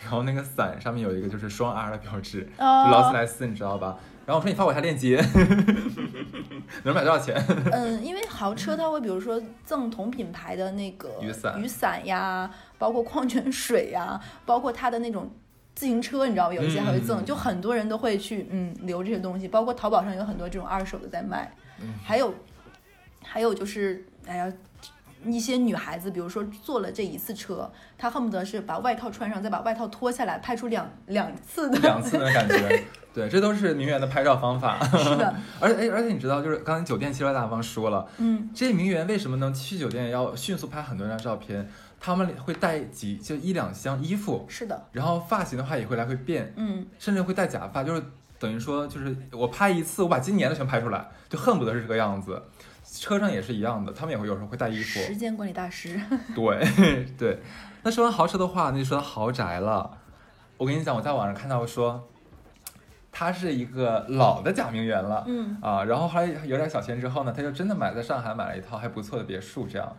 [0.00, 3.96] 然后那个伞上面有一个就是双 R 的标志，劳斯莱斯，你知道吧？
[4.26, 5.16] 然后我说你发我一下链接，
[6.82, 7.34] 能买多少钱？
[7.72, 15.30] 嗯，因为豪车它会比如说赠同品牌的那个雨伞雨伞呀，包括矿泉水呀，包括它的那种
[15.76, 16.54] 自行车，你知道吗？
[16.54, 22.34] 有一些还会赠，嗯就很多人都会去嗯留这些东西，包括淘宝上有很多这种二手的在卖，嗯还有
[23.22, 24.52] 还有就是哎呀。
[25.30, 32.84] 一些女孩子，比如说坐了这一次车，她恨不得是把外套穿上，再把外套脱下来，拍出两两次的两次的感觉，
[33.14, 34.78] 对，这都是名媛的拍照方法。
[34.84, 41.68] 是的， 而且哎，而且你知道，就是刚才酒店七六大方说了，嗯，这些名媛为什么能去酒店要迅速拍很多张照片？
[41.98, 48.02] 他们会带几就一两箱衣服，是的，然后发型的话也会来回变，嗯，甚至会戴假发，就是
[48.38, 52.40] 等于说就是我拍一次，我把今年的全拍出来，就恨不得是这个样子。
[52.88, 56.00] 车上也是一样的，他们也会有时候会带衣服，时间管理大师，
[56.34, 56.66] 对
[57.18, 57.38] 对。
[57.82, 59.98] 那说完豪车的话，那就说到豪宅了。
[60.56, 62.08] 我跟你讲，我在网上看到说，
[63.12, 69.96] 他是一个老的假名媛了，嗯啊，然后后来有点小钱之后呢，他就真的买在上海买了一套还不错的别墅，这样。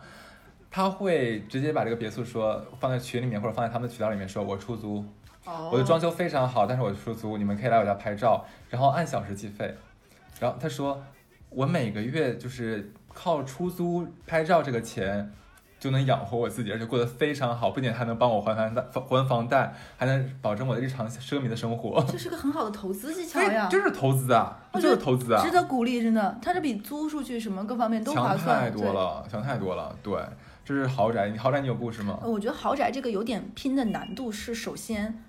[0.70, 5.02] 他会直接把这个别墅说放在群里面，或者放在他们的渠道里面说，我出租，
[5.46, 9.74] 哦我的装修非常好，但是我出租，你们可以来我家拍照，然后按小时计费。
[10.38, 11.02] 然后他说，
[11.50, 15.32] 我每个月就是靠出租拍照这个钱
[15.80, 22.04] 就能养活我自己，而且过得非常好，不仅还能帮我还房贷、还房贷，还能保证我的日常奢靡的生活。
[22.10, 28.60] 这是个很好的投资技巧哎呀，就是投资啊，就是投资啊值，得鼓励，真的，它这比租出去什么各方面都划强算。
[28.60, 29.96] 太多了，强太多了。
[30.02, 30.20] 对，
[30.64, 32.18] 这是豪宅，你豪宅你有故事吗，？
[32.24, 35.22] 我觉得豪宅这个有点拼的难度是，首先，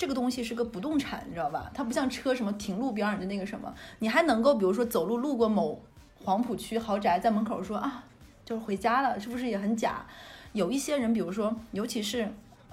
[0.00, 1.70] 这个东西是个不动产，你知道吧？
[1.74, 5.78] 它不像车什么停路边儿你的那个什么，你还能够比如说走路路过某
[6.24, 8.02] 黄浦区豪宅，在门口说啊，
[8.42, 10.06] 就是回家了，是不是也很假？
[10.54, 12.22] 有一些人，比如说，尤其是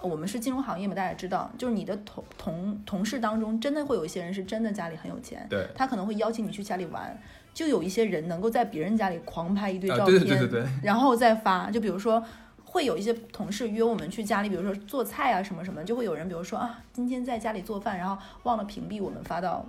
[0.01, 7.21] 呃我们是金融行业嘛，大家知道，就是你的同同同事当中，真的会有一些人是真的家里很有钱，对，他可能会邀请你去家里玩，
[7.53, 11.69] 就有一些人能够在别人家里狂拍一堆啊，照片，对对对对对，然后再发。
[11.69, 12.23] 就比如说，
[12.77, 19.65] 会有一些同事约我们去家里，比如说做菜啊什么什么，就会有人比如说啊，今天在家里做饭，然后忘了屏蔽我们发到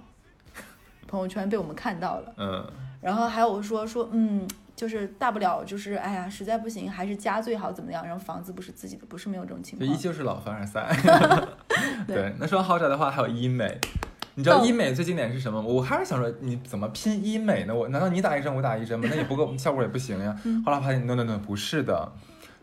[1.06, 2.34] 朋友圈，被我们看到了。
[2.36, 4.46] 嗯，然后还有说说嗯。
[4.78, 8.06] 就是大不了就是哎呀，实在不行还是家最好怎么样？
[8.06, 9.84] 然后房子不是自己的，不是没有这种情况。
[9.84, 10.86] 就依旧是老凡尔赛。
[12.06, 13.76] 对对，那说豪宅的话，还有医美。
[14.36, 15.66] 你知道哦医美最经典是什么吗？
[15.68, 17.74] 我还是想说，你怎么拼医美呢？
[17.74, 19.08] 我难道你打一针我打一针吗？
[19.10, 20.38] 那也不够，效果也不行呀。
[20.44, 22.12] 嗯后来发现，no no no，不是的，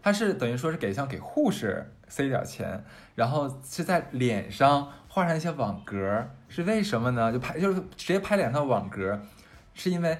[0.06, 7.34] 它是等于说是给像给护士塞一点钱，然后是在脸上画上一些网格，是为什么呢？
[7.34, 9.20] 就拍就是直接拍脸上的网格，
[9.74, 10.16] 是因为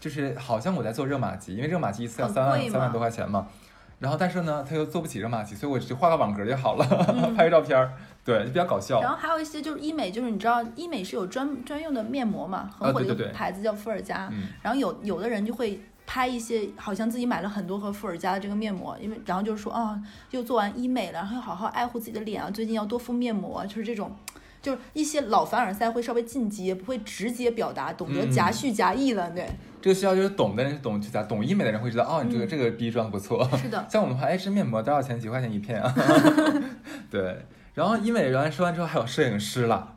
[0.00, 3.46] 就是好像我在做热玛吉，因为热玛吉一次要很三万三万多块钱嘛。
[3.98, 7.92] 然后但是呢，他又做不起热玛吉，所以我就画个网格就好了，嗯 拍个照片儿，
[8.24, 9.02] 对，就比较搞笑。
[9.02, 14.30] 然后还有一些就是医美，就是你知道医美是有专专用的面膜嘛，很火的一个牌子叫伏尔加。
[14.32, 24.14] 嗯，然后有有的人就会拍一些，好像自己买了很多盒伏尔佳的这个面膜，因为然后就是说啊，又做完医美了，然后要好好爱护自己的脸啊，最近要多敷面膜啊，就是这种。
[24.62, 29.46] 就是一些老凡尔赛会稍微进阶，不会直接表达，懂得嗯夹叙夹议了，对，
[29.80, 33.48] 这个需要就是懂的人懂就咋懂医美的人会知道，哦，你这个、嗯这个逼装不错。
[33.58, 35.20] 是的， 像我们的话，哎，这面膜多少钱？
[35.20, 35.94] 几块钱一片啊？
[37.08, 37.46] 对。
[37.74, 39.95] 然后医美完说完之后，还有摄影师了。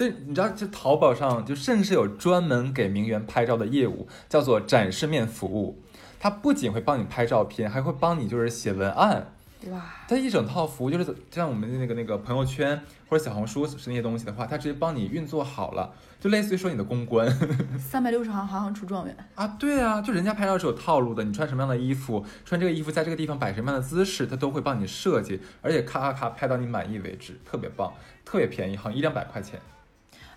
[0.00, 5.78] 就你知道，就淘宝上就甚至有专门给名媛拍照的业务，叫做展示面服务。
[6.18, 9.34] 它不仅会帮你拍照片，还会帮你就是写文案。
[9.66, 17.30] 哇，它一整套服务就是像我们的那个那个朋友圈或者小红书是那些东西的话，它直接帮你运作好了，就类似于说你的公关。
[17.78, 19.14] 三百六十行，行行出状元。
[19.34, 27.92] 啊，对啊，就人家拍照是有套路的，你穿什么样的衣服，穿这个衣服在这个地方摆什么样的姿势，他都会帮你设计，而且咔咔咔拍到你满意为止，特别棒，
[28.24, 29.60] 特别便宜，好像一两百块钱。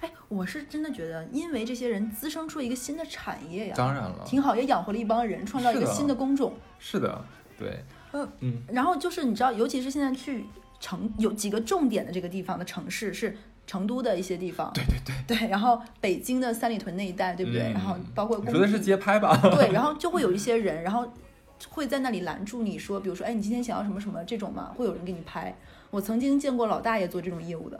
[0.04, 6.54] 哎，我是真的觉得，因为这些人滋生出了一个新的产业呀，当然了，挺好，也养活了一帮人，创造一个新的工种。
[6.78, 7.24] 是的，
[7.58, 7.80] 对，
[8.12, 10.44] 嗯嗯，然后就是你知道，尤其是现在去
[10.82, 17.62] 成有几个重点的这个地方的城市是成都的一些地方，对对对，对，然后北京的三里屯那一带，对不对？
[17.62, 19.40] 嗯然后包括工你说的是街拍吧？
[19.56, 21.10] 对， 然后就会有一些人，然后
[21.70, 25.56] 会在那里拦住你说，比如说，哎，你今天想要什么什么这种嘛，会有人给你拍。
[25.90, 27.80] 我曾经见过老大爷做这种业务的，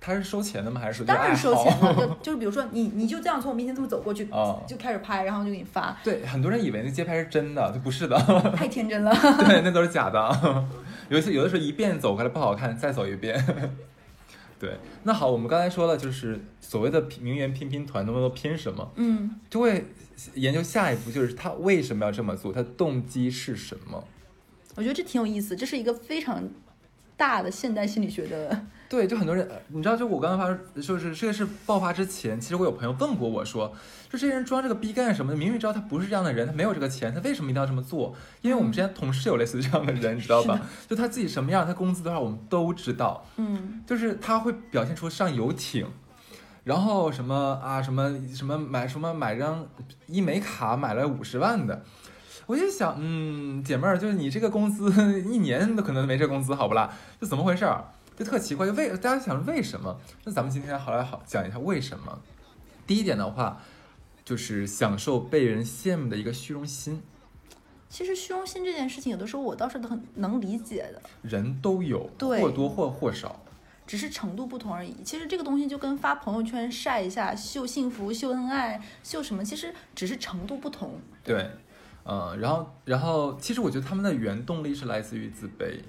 [0.00, 0.80] 他是收钱的吗？
[0.80, 1.92] 还是当然是收钱的？
[1.92, 8.16] 了，就 就是比如说你你就这样从我面前这么走过去，哦就开始拍，然后就给你发，对，很多人以为那街拍是真的，就不是的，
[8.56, 9.12] 太天真了。
[9.46, 10.64] 对，那都是假的。
[11.08, 13.42] 有一次，有的时候一遍走过来不好看，再走一遍。
[14.60, 18.90] 对，那好，我们刚才说了，就是所谓的名媛拼拼团，能不能拼什么？
[18.96, 19.86] 嗯，就会
[20.34, 24.02] 研究下一步，就是他为什么要这么做，他动机是什么？
[24.74, 26.42] 我觉得这挺有意思，这是一个非常
[27.16, 33.68] 大的现代心理学的，对，就很多人，呃你知道，就我刚刚发，就是这个事爆发之前，其实我有朋友问过我说，
[34.10, 35.34] 就这些人装这个逼干什么？
[35.34, 38.14] 明明知道他不是这样的人，他没有这个钱，他为什么一定要这么做？
[38.40, 40.58] 因为我们之前同事有类似这样的人，你知道吧？
[40.88, 43.26] 就他自己什么样，他工资多少，我们都知道。
[43.36, 45.86] 嗯，就是他会表现出上游艇，
[46.64, 49.66] 然后什么啊什么什么买什么买张
[50.06, 51.84] 医美卡买了五十万的，
[52.46, 56.90] 我就想，嗯，姐妹儿，就是你这个工资 一年都可能没这工资，好不啦？
[57.20, 57.84] 就怎么回事儿？
[58.18, 59.96] 就特奇怪，就为大家想为什么？
[60.24, 62.18] 那咱们今天好来好讲一下为什么。
[62.84, 63.62] 第一点的话，
[64.24, 67.00] 就是享受被人羡慕的一个虚荣心，
[67.88, 73.40] 其实虚荣心这件事情，有的时候我倒是很能理解的，人都有，对或多或或少。
[73.86, 74.96] 只是程度不同而已。
[75.04, 81.00] 其实这个东西就跟发朋友圈晒一下、秀幸福、秀恩爱、秀什么，其实只是程度不同。
[81.22, 81.48] 对，
[82.04, 85.80] 嗯，然后然后，其实我觉得他们的原动力是来自于自卑。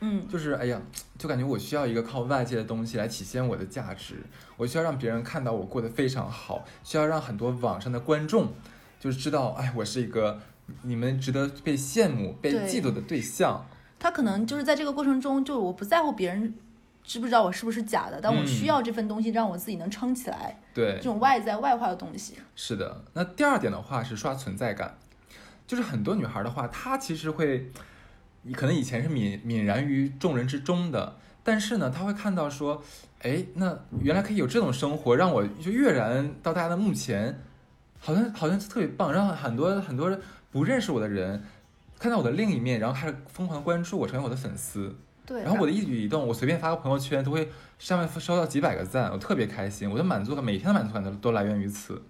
[0.00, 0.80] 嗯，就是哎呀，
[1.18, 4.16] 就感觉我需要一个靠外界的东西来体现我的价值，
[4.56, 8.52] 我需要让别人看到我过得非常好，需要让很多网上的观众
[9.00, 10.40] 就是知道，哎，我是一个
[10.82, 13.66] 你们值得被羡慕、被嫉妒的对象。
[13.98, 16.54] 他可能就是在这个过程中，就我不在乎别人
[17.02, 22.34] 知不知道我是不是假的，但我嗯需要这份东西让我自己能撑起来，对这，种外在外化的东西。
[22.54, 23.02] 是的。
[23.14, 24.98] 那第二点的话是刷存在感，
[25.66, 27.70] 就是很多女孩的话，她其实会，
[28.46, 32.82] 你可能以前是泯泯然于众人之中的，但是呢，他会看到说，
[33.22, 37.40] 哎，那原来可以有这种生活，让我就跃然到大家的目前，
[37.98, 40.16] 好像好像特别棒，让很多很多
[40.50, 41.42] 不认识我的人
[41.98, 44.94] 看到我的另一面，然后开始疯狂地关注我，成为我的粉丝。
[45.26, 52.00] 对，然后我的一举一动，我随便发个朋友圈，都会上面收到几百个赞，我特别开心，我的满足感，每天的满足感都都来源于此。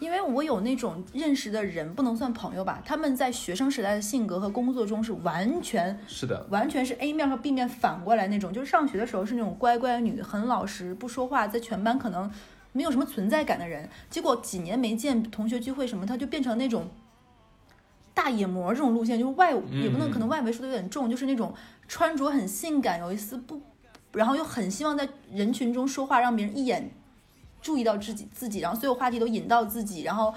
[0.00, 12.30] 因为我有那种认识的人，不能算朋友吧，他们在学生时代的性格和工作中是完全是的，完全是 A 面和 B 面反过来那种，就是上学的时候是那种乖乖女，很老实，不说话，在全班可能
[12.72, 13.88] 没有什么存在感的人。
[14.08, 16.88] 结果几年没见，同学聚会什么，他就变成那种
[18.14, 21.52] 大野模这种路线，就是外也不能嗯可能外围说的有点重，就是那种
[21.88, 23.60] 穿着很性感，有一丝不，
[24.12, 26.88] 然后又很希望在人群中说话，让别人一眼
[27.68, 30.32] 注意到自己自己，然后所有话题都引到自己，然后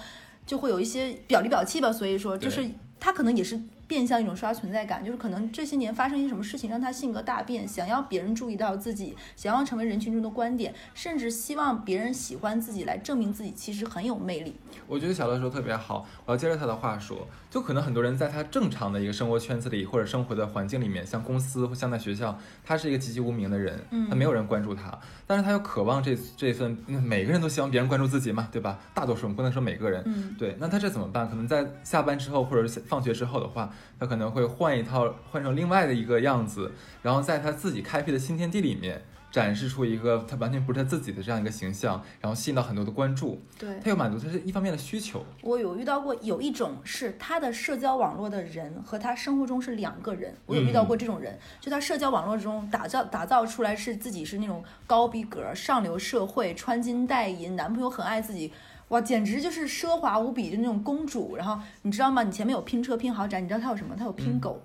[0.46, 1.90] 就会有一些表里表气吧。
[1.90, 3.58] 所以说，就是他可能也是
[3.92, 14.56] 变相一种刷存在感，就是可能这些年发生一些什么事情，让他性格大变，想要别人注意到自己，想要成为人群中的观点，甚至希望别人喜欢自己，来证明自己其实很有魅力。
[14.88, 28.80] 我觉得小乐说得特别好，我要接着他的话说，就可能很多人在他正常的一个生活圈子里或者生活的环境里面，像公司或像在学校，他是一个籍籍无名的人，嗯他没有人关注他，但是他又渴望这这份，嗯每个人都希望别人关注自己嘛，对吧？
[28.94, 31.30] 大多数我们不能说每个人，嗯，对，那他这怎么办？
[31.30, 43.42] 可能在下班之后或者是放学之后的话，他可能会换一套，换成另外的一个样子，然后在他自己开辟的新天地里面展示出一个他完全不是他自己的这样一个形象，然后吸引到很多的关注。
[43.58, 43.80] 对。
[43.82, 45.26] 他有满足他是一方面的需求。
[45.42, 50.36] 我有遇到过，有一种是他的社交网络的人和他生活中是两个人。
[50.46, 58.52] 我有遇到过这种人，就他社交网络中打造打造出来是自己是那种高逼格、上流社会、穿金戴银，男朋友很爱自己，
[58.92, 61.36] 哇，简直就是奢华无比，就那种公主。
[61.36, 62.24] 然后你知道吗？
[62.24, 63.96] 你前面有拼车、拼豪宅，你知道他有什么？
[63.98, 64.62] 他有拼狗，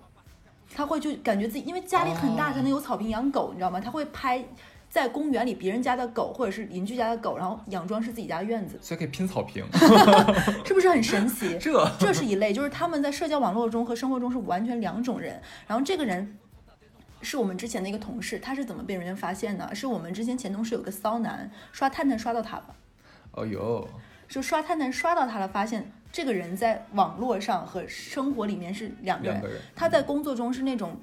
[0.74, 3.80] 他会就感觉自己因为家里很大，哦才能有草坪养狗，你知道吗？
[3.80, 4.44] 他会拍。
[4.88, 9.62] 在公园里，别人家的狗或者是邻居家的狗，然后佯装是自己家的院子，所以可以拼草坪，
[10.64, 11.54] 是不是很神奇？
[11.60, 15.38] 这这是一类，就是他们在社交网络中和生活中是完全两种人。
[15.66, 16.38] 然后这个人
[17.20, 19.74] 是我们之前的一个同事，他是怎么被人家发现的？
[19.74, 22.74] 是我们之前前同事有个骚男刷探探刷到他了，
[23.32, 23.86] 哦哟，
[24.28, 29.40] 就刷探探刷到他了，发现这个人在网络上和生活里面是两个人。
[29.40, 30.98] 个人，他在工作中是那种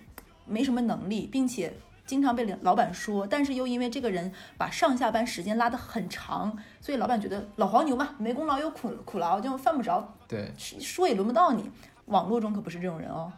[0.46, 1.74] 没什么能力，并且
[2.06, 11.70] 经常被领老板说，但是又因为这个人把上下班时间拉得很长，所以老板觉得老黄牛嘛，没功劳有苦苦劳，就犯不着对，说也轮不到你。
[12.08, 13.32] 网络中可不是这种人哦。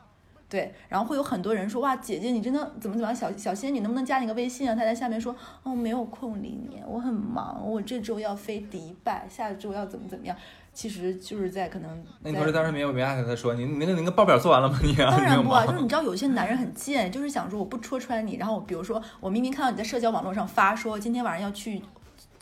[0.47, 4.75] 对，然后会有很多人说哇，姐姐你真的怎么怎么样，小小仙女能不能加你个微信啊？
[4.75, 10.35] 他在下面说哦，没有空理你，我很忙，我这周要飞迪拜，下周要怎么怎么样。
[10.71, 14.77] 其实就是在可能，那你同事当时没有没挨着他说，你那个那个报表做完了吗？
[14.83, 21.81] 你当然不啊，就是你知道有些男人很贱，就是想说我不戳穿你，然后比如说我明明看到你在社交网络上发说今天晚上要去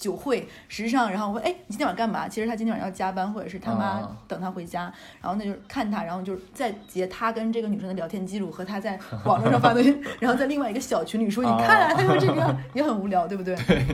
[0.03, 2.27] 酒会，实际上然后我哎你今天晚上干嘛？
[2.27, 13.55] 其实他今天晚上要加班，或者是他妈等他回家，然后那就是看他，然后就是再截他跟这个女生的聊天记录和他在 网络上发东西，然后在另外一个小群里说 你看啊他就这样，也很无聊，对不对？
[13.55, 13.85] 对。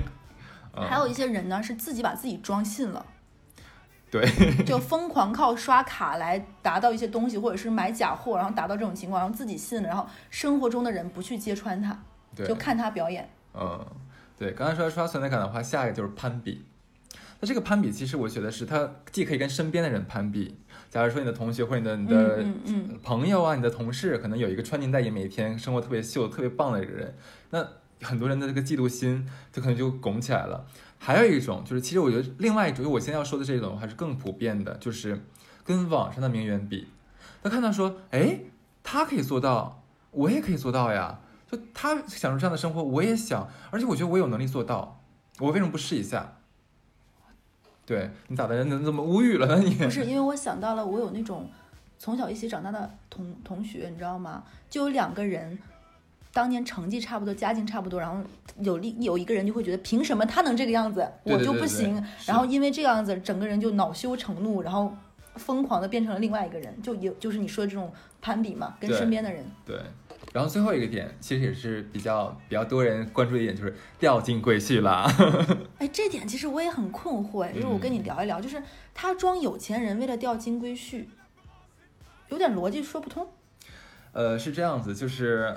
[0.90, 3.06] 还有一些人呢是自己把自己装信了。
[4.12, 4.26] 对，
[4.66, 11.96] 就疯狂靠刷卡来达到一些东西，或者是买假货，然后达到这种情况，然后自己信了，然后生活中的人不去揭穿他，
[12.36, 13.30] 就看他表演。
[13.54, 13.86] 嗯，
[14.40, 16.64] 对，刚才说刷存在感的话，下一个就是攀比。
[17.42, 20.56] 那这个攀比，其实我觉得是他既可以跟身边的人攀比，
[20.90, 27.14] 假如说你的同学或者你的你的朋友啊，你的同事，可能有一个穿金戴银，每天生活特别秀、特别棒的一个人，
[27.50, 27.68] 那
[28.02, 30.66] 很多人的这个嫉妒心，就可能就拱起来了。
[30.98, 35.22] 还有一种就是，其实我觉得另外一种，就我现在要说的这种还是更普遍的，就是
[35.66, 36.88] 跟网上的名媛比，
[37.42, 38.40] 他看到说，哎，
[38.84, 41.22] 他可以做到，我也可以做到呀，
[41.52, 45.02] 就他享受这样的生活，我也想，而且我觉得我有能力做到，
[45.40, 46.36] 我为什么不试一下？
[47.86, 48.56] 对你咋的？
[48.56, 49.60] 人怎么无语了呢？
[49.60, 51.50] 你不是因为我想到了，我有那种
[51.98, 54.44] 从小一起长大的同同学，你知道吗？
[54.70, 55.58] 就有两个人。
[56.32, 58.24] 当年成绩差不多，家境差不多，然后
[58.60, 62.02] 有另有一个人就会觉得，凭什么他能这个样子，我就不行？
[62.28, 64.96] 然后因为这样子，整个人就恼羞成怒，然后
[65.38, 67.92] 疯狂的变成了另外一个人，就有就是你说的这种
[68.22, 69.44] 攀比嘛，跟身边的人。
[69.66, 69.76] 对。
[70.34, 75.06] 然后最后一个点，其实也是比较比较多人关注的一点，就是掉进规矩了。
[75.80, 78.62] 哎，这点其实我也很困惑，就是我跟你聊一聊，就是
[78.94, 81.06] 他装有钱人为了钓金龟婿，
[82.30, 83.28] 有点逻辑说不通。
[84.12, 85.56] 呃，是这样子，就是。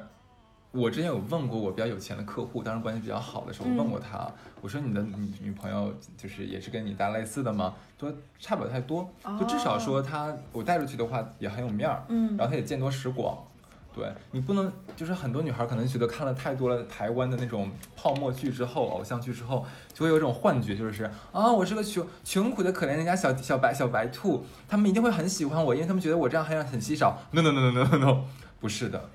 [0.74, 4.26] 我之前有问过我比较有钱的客户，当时关系比较好的时候，我问过他，
[4.62, 7.74] 我说你的女女朋友就是也是跟你大类似的吗？
[8.00, 9.06] 说差不了太多，
[9.38, 13.36] 就至少说他我带出去的话也很有面儿，嗯，然后他也见多识广，
[13.94, 27.18] 对你不能就是很多女孩可能觉得看了太多了台湾的那种泡沫剧之后，偶像剧之后，就会有一种幻觉，就是啊我是个穷穷苦的可怜人家小小白小白兔，他们一定会很喜欢我，因为他们觉得我这样很很稀少。
[27.32, 28.24] No no no no no no，
[28.60, 29.10] 不是的。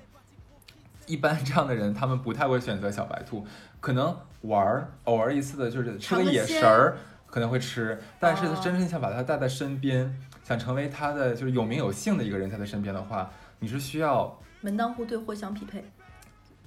[1.06, 3.44] 一般这样的人，他们不太会选择小白兔，
[3.80, 7.98] 可能玩儿，偶尔一次的就是吃个野食儿，可能会吃。
[8.20, 10.14] 但是真正想把他带在身边，
[10.44, 15.84] 想成为他的就是有名有姓的一个人在他身边的话，你是需要门当户对，互相匹配。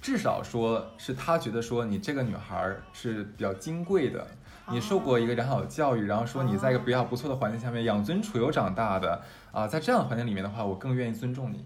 [0.00, 4.26] 至少说是他觉得说你这个女孩是比较金贵的，
[4.70, 11.64] 你受过一个良好的教育，然后说你在一个比较不错的环境下面养尊处优长大的啊，在这样的环境里面的话，我更愿意尊重你。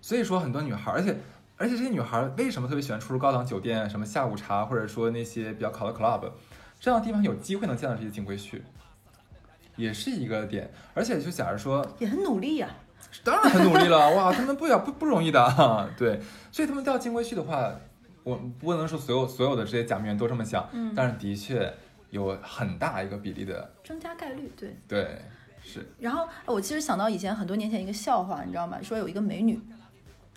[0.00, 1.16] 所以说很多女孩，而且。
[1.60, 6.30] 而且这些女孩为什么特别喜欢出入高档酒店，什么下午茶，或者说那些比较好的 club，
[6.78, 8.60] 这样的地方有机会能见到这些金龟婿，
[9.74, 10.70] 也是一个点。
[10.94, 12.68] 而且就假如说，也很努力呀，
[13.24, 16.20] 当然很努力了，哇，他们不要不不容易的， 对。
[16.50, 17.72] 所以他们钓金龟婿的话，
[18.22, 21.72] 我不能说所有所有的这些假名媛都这么想，嗯，但是的确
[22.10, 25.22] 有很大一个比例的增加概率，对对
[25.62, 25.86] 是。
[25.98, 28.78] 然后我其实想到以前很多年前一个笑话，你知道吗？
[28.82, 29.60] 说有一个美女。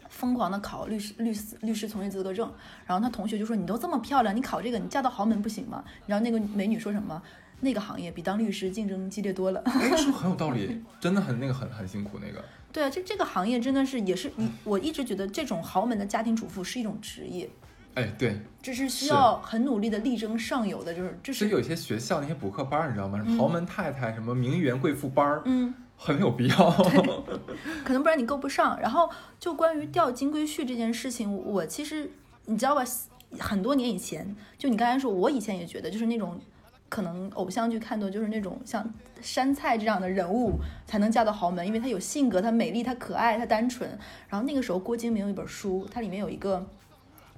[0.09, 2.51] 疯狂的考律师、律师、律师从业资格证，
[2.86, 7.20] 然后他同学就说：“你都这么漂亮，你考这个，你嫁到豪门不行吗？”然后那个美女说什么
[7.62, 12.43] ：“那个行业比当律师竞争激烈多了。”哎，说很有道理， 真的很那个很很辛苦那个。
[12.74, 17.49] 对啊，这这个行业真的是也是你，我一直觉得这种豪门的家庭主妇是一种职业。
[17.95, 23.24] 哎，对，这是需要很努力的力争上游的，就是这是有些学校那些补课班，你知道吗？
[23.38, 25.74] 豪门太太什么名媛贵妇班儿，嗯。
[26.03, 26.72] 很有必要，
[27.86, 28.80] 可能不然你够不上。
[28.80, 29.07] 然后
[29.39, 32.12] 就关于钓金龟婿这件事情，我其实
[32.45, 32.84] 你知道吧？
[33.38, 36.41] 很多年以前，就你刚才说，我以前也觉得，就是那种
[36.92, 38.86] 可能偶像剧看多，就是那种像
[39.22, 43.89] 杉菜这样的人物才能嫁到豪门，因为她有性格，她美丽，她可爱，她单纯。
[44.28, 46.68] 然后那个时候，郭敬明有一本书，它里面有一个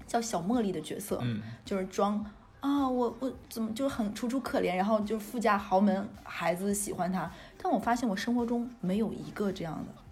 [0.08, 2.26] 叫小茉莉的角色，嗯，就是装。
[2.62, 7.32] 啊，我我怎么就很楚楚可怜，然后就富家豪门孩子喜欢她，
[7.62, 10.03] 但我发现我生活中没有一个这样的。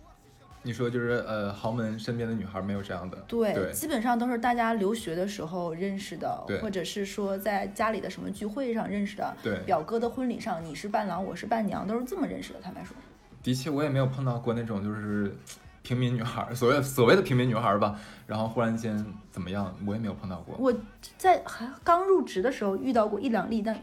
[0.64, 3.18] 你说就是呃，豪门身边的女孩没有这样的？
[3.28, 12.60] 对，基本上都是大家留学的时候认识的，对，或者是说在家里的什么聚会上认识的，对，表哥的婚礼上你是伴郎，我是伴娘，都是这么认识的。
[12.62, 12.96] 坦白说，
[13.42, 15.36] 的确我也没有碰到过那种就是
[15.82, 20.72] 平民女孩儿，所谓所谓的平民女孩儿吧，然后忽然间怎么样，我也没有碰到过我
[21.18, 23.76] 在还刚入职的时候遇到过一两例，但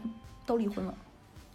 [0.45, 0.93] 都离婚了。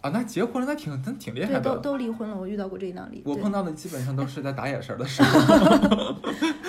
[0.05, 0.11] 啊。
[0.13, 1.77] 那结婚了，那挺那挺厉害对，都。
[1.77, 2.35] 都离婚了。
[2.37, 3.21] 我遇到过这一档例。
[3.21, 6.15] 对我碰到的基本上都是在打眼神儿的时候。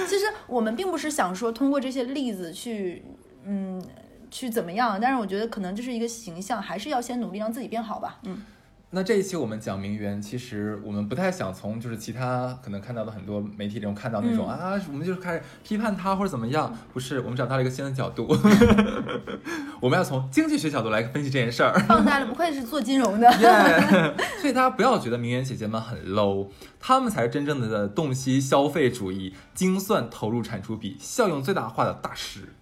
[0.06, 3.04] 其实我们并不是想说通过这些例子去，
[3.44, 3.82] 嗯，
[4.30, 8.18] 去怎么样，但是我觉得可能这是一个形象，还是要先努力让自己变好吧。
[8.24, 8.42] 嗯，
[8.90, 18.26] 那这一期我们讲名媛，其实我们不太想从就是其他可能看到的很多媒体中看到那种、嗯啊，我们就是开始批判他或者怎么样，不是，我们找到了一个新的角度，
[19.80, 21.78] 我们要从经济学角度来分析这件事儿。
[21.80, 23.28] 放大了，不愧是做金融的。
[23.38, 24.14] 耶！
[24.40, 32.54] 所以大家不要觉得名媛姐姐们很 low，她们才是真正的洞悉消费主义、精算投入产出比、效用最大化的大师。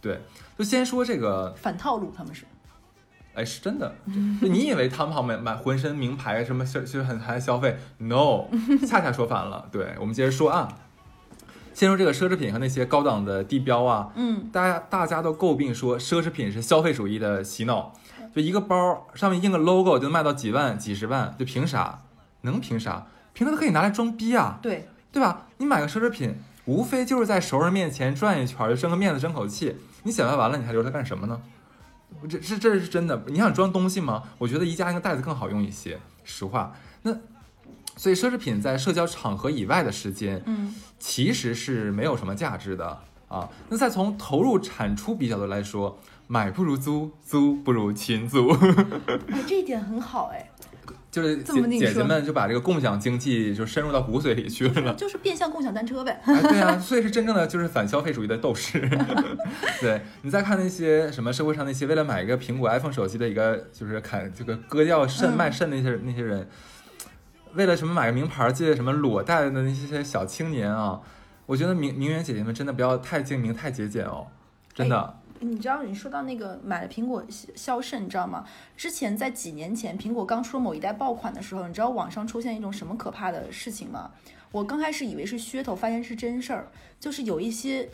[0.00, 0.20] 对，
[0.58, 2.44] 就先说这个反套路，他们是。
[3.36, 3.94] 哎，是真的。
[4.40, 8.46] 就你以为他们好买买浑身名牌什么消就是很还消费？No，
[8.88, 9.68] 恰恰说反了。
[9.70, 10.66] 对，我们接着说啊，
[11.74, 17.92] 先说这个奢侈品和那些高档的地标啊，嗯，大家大家都诟病说奢侈品是消费主义的洗脑，
[18.34, 22.02] 就一个包上面印个 logo 就能卖到几万、几十万，就凭啥？
[22.40, 23.06] 能凭啥？
[23.34, 25.46] 凭它可以拿来装逼啊，对，对吧？
[25.58, 26.34] 你买个奢侈品，
[26.64, 29.76] 无非就是在熟人面前转一圈，就争个面子、争口气。
[30.04, 31.38] 你显摆完了，你还留它干什么呢？
[32.28, 33.22] 这这这是真的。
[33.26, 34.22] 你想装东西吗？
[34.38, 36.74] 我觉得宜家那个袋子更好用一些，实话。
[37.02, 37.12] 那
[37.96, 42.98] 所以奢侈品在社交场合以外的时间，嗯，其实是没有什么价值的
[43.28, 43.48] 啊。
[43.68, 48.50] 那再从投入产出比角度来说，买不如租，租不如勤租，
[49.32, 50.50] 哎，这一点很好，哎，
[51.16, 54.92] 就是姐姐姐们就把这个共享经济就深入到骨髓里去了。
[55.00, 56.20] 就是变相共享单车呗。
[56.26, 58.78] 哎，对啊，所以是真正的就是反消费主义的斗士。
[59.80, 66.46] 对你再看那些什么社会上那些为了买一个苹果 iPhone 手机的一个就是砍这个割掉肾嗯卖肾那些那些人，
[67.54, 71.00] 为了什么买个名牌借什么裸贷的那些小青年啊，
[71.46, 74.26] 我觉得名名媛姐姐们真的不要太精明太节俭哦，
[74.74, 75.16] 真的。
[75.40, 78.44] 你知道，你说到那个买了苹果销销肾，你知道吗？
[78.76, 84.10] 之前在几年前，苹果刚出某一代爆款的时候，你知道网上出现一种什么可怕的事情吗？
[84.52, 86.68] 我刚开始以为是噱头，发现是真事儿，
[86.98, 87.88] 就是有一些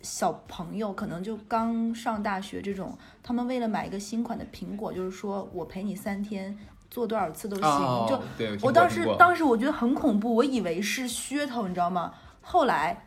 [0.00, 6.58] 小朋友可能就刚上大学这种，他们为了买一个新款的苹果，就是说我陪你三天，
[6.90, 12.12] 做多少次都行，哦，就我当时当时我觉得很恐怖，我以为是噱头，你知道吗？
[12.40, 13.06] 后来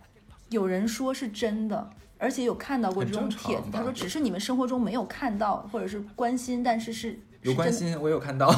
[0.50, 8.50] 有人说是真的，而且有看到过这种帖子，他说只是你们生活中没有看到或者是关心，但是是有关心，我有看到。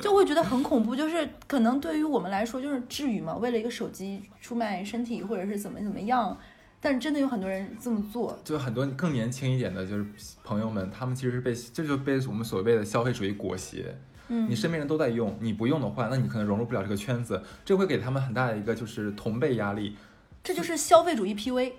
[0.00, 3.36] 就会觉得很恐怖，就是可能对于我们来说，就是至于吗？
[3.36, 6.36] 为了一个手机出卖身体，或者是怎么怎么样？
[6.80, 10.04] 但是真的有很多人这么做，就很多更年轻一点的，就是
[10.42, 13.84] 朋友们，他们其实是被这就被我们所谓的消费主义裹挟。
[14.28, 19.96] 嗯你身边人都在用，你不用的话，那你可能融入不了这个圈子，这会给他们很大的一个就是同辈压力。
[20.42, 21.72] 这就是消费主义 PUA。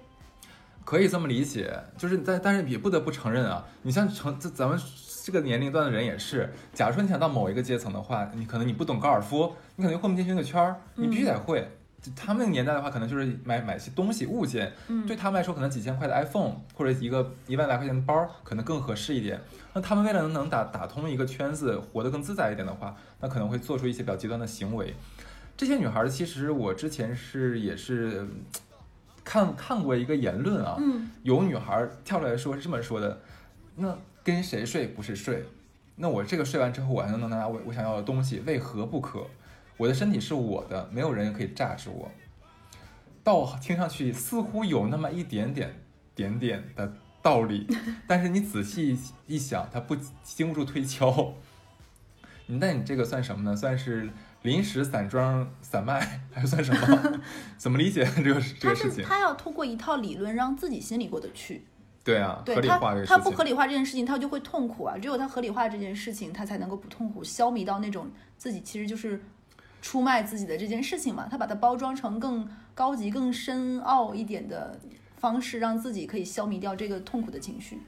[0.85, 4.79] 可以这么理解，就是但但是也不得不承认啊，你像成这咱们
[5.23, 11.67] 这个年龄段的人也是，假如说你想到某一个阶层的话，你可能你不懂高尔夫，你可能混不进去那个圈儿，你必须得会。
[12.01, 19.39] 就他们那个年代的话，可能就是买买些东西物件，嗯对他们来说，可能几千块的 iPhone 或者一个一万来块钱的包，可能更合适一点。
[19.71, 24.93] 那他们为了能打打通一个圈子，活得更自在一点的话，那可能会做出一些比较极端的行为。
[25.55, 28.43] 这些女孩儿，其实我之前是也是嗯
[29.23, 33.21] 看看过一个言论啊，嗯有女孩儿跳出来说是这么说的：
[33.75, 35.45] 那跟谁睡不是睡？
[35.95, 39.25] 那我这个睡完之后，我还能拿我我想要的东西，为何不可？
[39.77, 42.11] 我的身体是我的，没有人可以榨制我。
[43.23, 45.73] 道听上去似乎有那么一点点
[46.13, 47.65] 点点的道理，
[48.05, 51.33] 但是你仔细一想，它不经不住推敲。
[52.47, 53.55] 那你这个算什么呢？
[53.55, 54.09] 算是
[54.43, 57.21] 临时散装散卖，还是算什么？
[57.57, 59.03] 怎么理解这个这他个事情？
[59.03, 61.63] 是他要通过一套理论让自己心里过得去。
[62.03, 63.17] 对啊，合理对他化这个事情。
[63.17, 64.97] 他不合理化这件事情，他就会痛苦啊。
[64.97, 69.21] 只有他合理化这件事情，他才能够不痛苦，消弭到那种自己其实就是
[69.81, 71.27] 出卖自己的这件事情嘛。
[71.31, 74.77] 他把它包装成更高级、更深奥一点的
[75.15, 77.79] 方式，让自己可以消弭掉这个痛苦的情绪。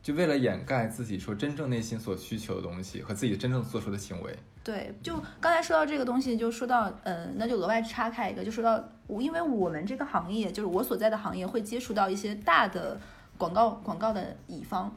[0.00, 4.38] 就为了掩盖自己说真正内心所需求的东西和自己真正做出的行为。
[4.66, 12.98] 对，就刚才说到这个东西，就说到，呃，那就额外插开一个，就说到，我因为我们这个行业，就是我所在的行业，会接触到一些大的
[13.38, 14.92] 广告广告的乙方，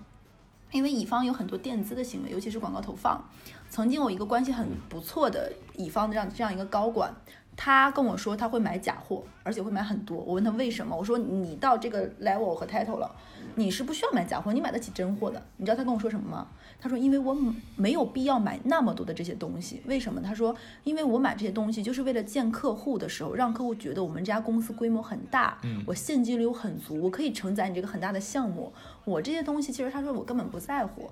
[0.72, 3.24] 因为乙方有很多垫资的行为，尤其是广告投放。
[3.70, 7.14] 曾经我一个关系很不错的乙方的这样这样一个高管，
[7.56, 10.18] 他跟我说他会买假货，而且会买很多。
[10.18, 13.16] 我问他为什么，我说你到这个 level 和 title 了，
[13.60, 15.40] 你是不需要买假货，你买得起真货的。
[15.58, 16.48] 你知道他跟我说什么吗？
[16.80, 17.38] 他说因为我
[17.76, 19.82] 没有必要买那么多的这些东西。
[19.86, 20.22] 为什么？
[20.22, 20.56] 他说
[20.86, 28.72] 因为我买这些东西就是为了见客户的时候，让客户觉得我们这家公司规模很大，嗯我现金流很足，我可以承载你这个很大的项目。
[29.04, 31.12] 我这些东西其实他说我根本不在乎，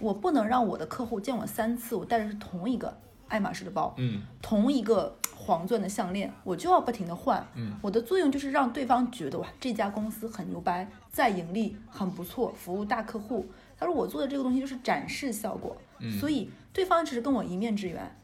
[0.00, 5.16] 我不能让我的客户见我三次，我带的是同一个爱马仕的包，嗯同一个
[5.46, 7.46] 黄钻的项链，我就要不停的换。
[7.54, 13.46] 嗯，我的作用就是让对方觉得哇，这家公司很牛掰，在盈利，很不错，服务大客户。
[13.78, 18.16] 他说我做的这个东西就是展示效果，嗯所以对方只是跟我一面之缘，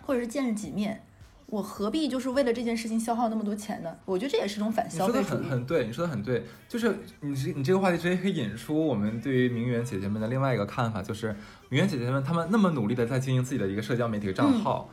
[0.00, 1.02] 或者是见了几面，
[1.46, 3.94] 我何必就是为了这件事情消耗那么多钱呢？
[4.04, 5.48] 我觉得这也是一种反你说的消费主义。
[5.48, 11.34] 很很对，你说的很对，就是你这你这个话题直接可以引出我们对于名媛姐姐们的另外一个看法，就是
[11.68, 14.88] 名媛姐姐们她们那么努力的在经营自己的一个社交媒体账号。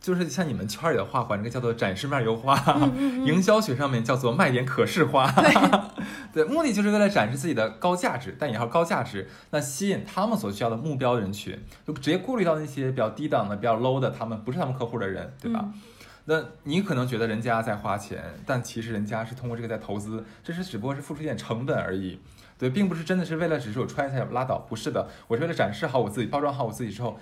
[0.00, 2.56] 就是像你们圈里的话，管这个叫做展示面优化，
[3.24, 5.32] 营销学上面叫做卖点可视化。
[6.32, 15.64] 对，目的就是为了展示自己的高价值，但也要高价值，那吸引他们所需要的目标人群，就直接顾虑到那些比较低档的、比较 low 的，他们不是他们客户的人，对吧？
[16.26, 22.18] 那你可能觉得人家在花钱，但其实人家是通过这个在投资，这是只不过是付出一点成本而已，
[22.58, 27.18] 对，并不是真的是为了只是我穿一下拉倒，不是的，我是为了展示好我自己，包装好我自己之后，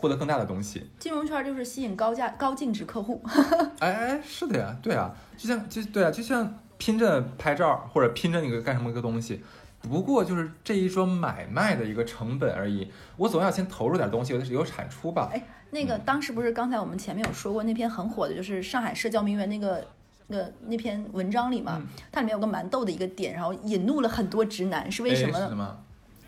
[0.00, 0.88] 获得更大的东西。
[0.98, 3.22] 金融圈就是吸引高价高净值客户。
[3.80, 9.42] 哎哎，是的呀，对啊，就像就对啊，就像拼着拍照或者拼着那个干什么一个东西，
[9.82, 15.30] 不过就是这一桩买卖的一个成本而已，我总要先投入点东西，有有产出吧。
[15.32, 19.86] 哎，那个当时不是刚才我们前面有说过那篇很火的，就是上海社交名媛那个。
[20.32, 25.76] 那个那篇文章里嘛，嗯它里面有个蛮逗的一个点，然后引怒了很多直男，是为什么呢？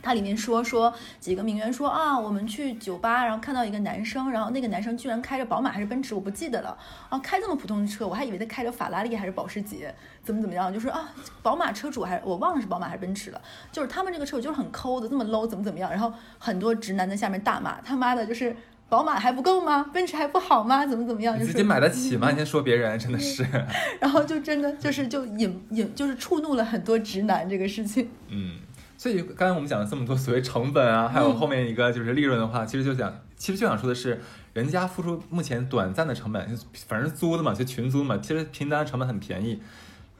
[0.02, 6.76] 它里面说说几个名媛说啊，我们去酒吧，然后看到一个男生，然后那个男生居然开着宝马还是奔驰，我不记得了
[7.08, 9.94] 啊，开这么普通的车，我还以为他开着法拉利还是保时捷，
[10.24, 11.08] 怎么怎么样，就是啊，
[11.42, 13.40] 宝马车主还是我忘了是宝马还是奔驰了，
[13.70, 18.56] 就是他们这个车主就是很抠的，这么 low 怎么怎么样，然后很多直男在下面大骂他妈的，就是
[18.88, 19.88] 宝马还不够吗？
[19.92, 20.84] 奔驰还不好吗？
[20.84, 21.34] 怎么怎么样？
[21.38, 22.28] 就是你自己买得起吗？
[22.32, 23.46] 你先说别人，真的是，
[24.00, 28.10] 然后就真的就是就引引就是触怒了很多直男这个事情。
[28.28, 28.58] 嗯。
[29.02, 34.20] 所以刚才我们讲了这么多所谓成本啊，还有后面一个就是利润的话，其实就想，其实就想说的是，
[34.52, 39.60] 人家付出目前短暂的成本，反正租的嘛，就群租嘛，其实平单成本很便宜，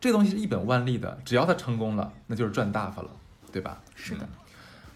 [0.01, 3.11] 这东西是一本万利的，只要他成功了，那就是赚大发了，
[3.53, 3.81] 对吧？
[3.95, 4.29] 是的嗯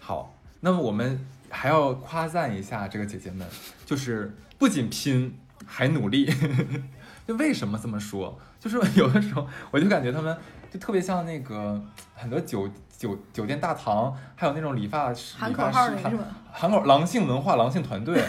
[0.01, 3.47] 好，那么我们还要夸赞一下这个姐姐们，
[3.85, 5.33] 就是不仅拼，
[5.65, 6.29] 还努力。
[7.25, 8.37] 就为什么这么说？
[8.59, 10.35] 就是有的时候我就感觉他们
[10.71, 11.81] 就特别像那个
[12.15, 16.25] 很多酒酒酒店大堂，还有那种理发师、喊口理发师喊号那个是吧？
[16.51, 18.21] 喊口狼性文化、狼性团队。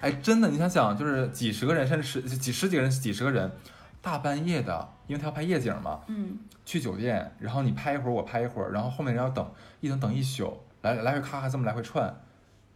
[0.00, 3.50] 哎，真的，你想想，就是几十个人，甚至十几十几个人、几十个人，
[4.00, 9.48] 大半夜的，因为他要拍夜景嘛，嗯，去酒店，然后你拍一会儿，我拍一会儿，然后后面人要等，
[9.80, 12.12] 一等等一宿，来来回咔咔这么来回串，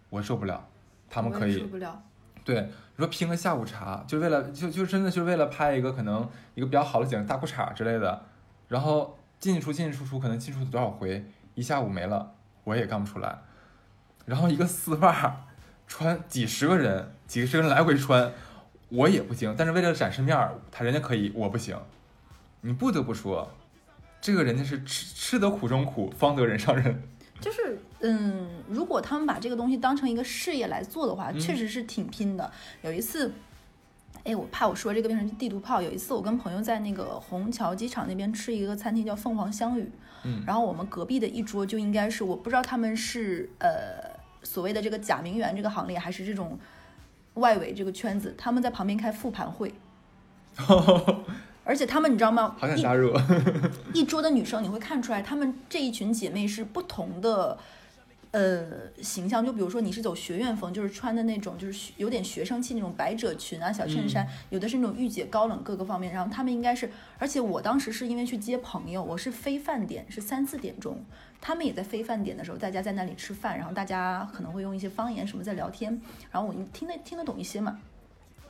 [0.08, 0.64] 我受不了。
[1.10, 2.00] 他们可以受不了。
[2.44, 8.24] 对，你说拼个下午茶，就为了就就真的就是为了拍一个可能一个比较好的景，大裤衩之类的，
[8.68, 11.24] 然后进进出进进出出，可能进出多少回，
[11.54, 12.34] 一下午没了，
[12.64, 13.38] 我也干不出来。
[14.24, 15.46] 然后一个丝袜
[15.86, 18.32] 穿几十个人，几十个人来回穿，
[18.88, 19.54] 我也不行。
[19.56, 21.78] 但是为了展示面儿，他人家可以，我不行。
[22.62, 23.48] 你不得不说，
[24.20, 27.00] 这个人家是吃吃得苦中苦，方得人上人。
[27.40, 32.50] 就是，嗯，如果他们把这个东西当成一个事业来做的话，嗯确实是挺拼的。
[32.82, 33.32] 有一次，
[34.24, 35.80] 哎，我怕我说这个变成地图炮。
[35.80, 39.90] 有一次，我跟朋友在那个虹桥机场那边吃一个餐厅叫凤凰香语，
[40.24, 46.58] 嗯然后我们隔壁的一桌就应该是，我不知道他们是呃所谓的这个假名媛这个行列，还是这种
[47.34, 49.72] 外围这个圈子，他们在旁边开复盘会。
[51.64, 52.54] 而且他们你知道吗？
[52.56, 53.12] 好想一加入。
[53.92, 57.58] 一桌的女生，你会看出来，她们这一群姐妹是不同的，
[58.36, 59.42] 呃，形象。
[59.42, 66.12] 就比如说，你是走学院风，就是穿的那种，就是学有点学生气那种百褶裙啊、小衬衫；有的是那种御姐高冷各个方面。
[66.12, 71.02] 然后他们应该是，而且我当时是因为去接朋友，我是非饭点，是三四点钟，
[71.40, 75.98] 他们也在非饭点的时候，大家在那里吃饭，然后大家可能会用一些方言什么在聊天，
[76.30, 77.80] 然后我听得听得懂一些嘛。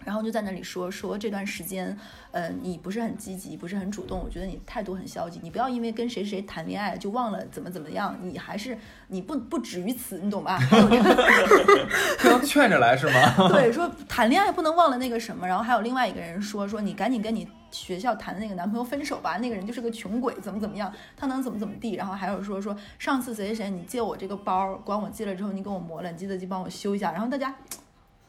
[0.06, 1.98] 然后就在那里说说这段时间，
[2.30, 5.40] 呃，你不是很积极，不是很主动，我觉得你态度很消极。
[5.42, 8.78] 你不要因为跟谁谁谈恋爱就忘了怎么怎么样，你还是
[9.08, 10.56] 你不不止于此，你懂吧？
[10.62, 11.88] 还有这个
[12.22, 13.48] 这样劝着来是吗？
[13.50, 15.44] 对，说谈恋爱不能忘了那个什么。
[15.44, 21.96] 然后还有另外一个人说说你赶紧跟你学校谈的那个男朋友分手吧，那个人就是个穷鬼，怎么怎么样，他能怎么怎么地。
[21.96, 27.10] 然后还有说说上次谁谁谁你借我这个包，管我借了之后你给我磨了，你记得去帮我修一下。
[27.10, 27.52] 然后大家。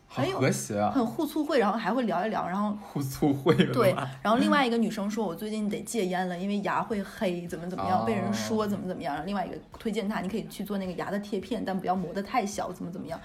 [0.10, 9.14] 好很有和谐啊，很互促会，然后还会聊一聊，然后互促会对，然后另外一个女生说，我最近得戒烟了，因为牙会黑，怎么怎么样，被人哦说怎么怎么样。
[9.14, 13.20] 然后另外一个推荐她，你可以去做那个牙的贴片，但不要磨得太小，怎么怎么样，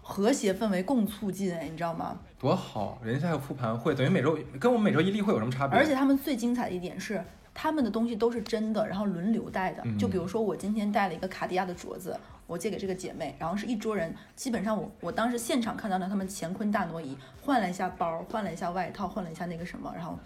[0.00, 2.16] 和谐氛围共促进，哎，你知道吗？
[2.38, 5.76] 多好，人家还有复盘会，等于每周跟我们每周一例会有什么差别？
[5.76, 7.22] 而且他们最精彩的一点是，
[7.52, 9.82] 他们的东西都是真的，然后轮流戴的。
[9.98, 12.16] 就比如说我今天戴了一个卡地亚的镯子，
[12.48, 20.18] 我借给这个姐妹，然后是一桌人，基本上我我当时现场看到了他们乾坤大挪移，换了一下包，换了一下外套，换了一下那个什么，然后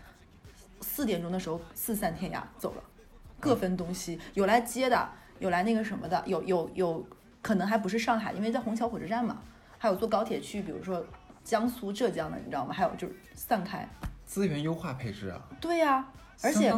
[0.81, 2.83] 四点钟的时候四散天涯走了，
[3.41, 5.09] 各分东西，有来接的，
[5.41, 7.05] 有来那个什么的，有有有
[7.43, 9.43] 可能还不是上海，因为在虹桥火车站嘛，
[9.77, 11.05] 还有坐高铁去，比如说
[11.43, 12.73] 江苏、浙江的，你知道吗？
[12.73, 13.89] 还有就是散开。
[14.25, 16.07] 资源优化配置啊，对呀、
[16.41, 16.73] 而且。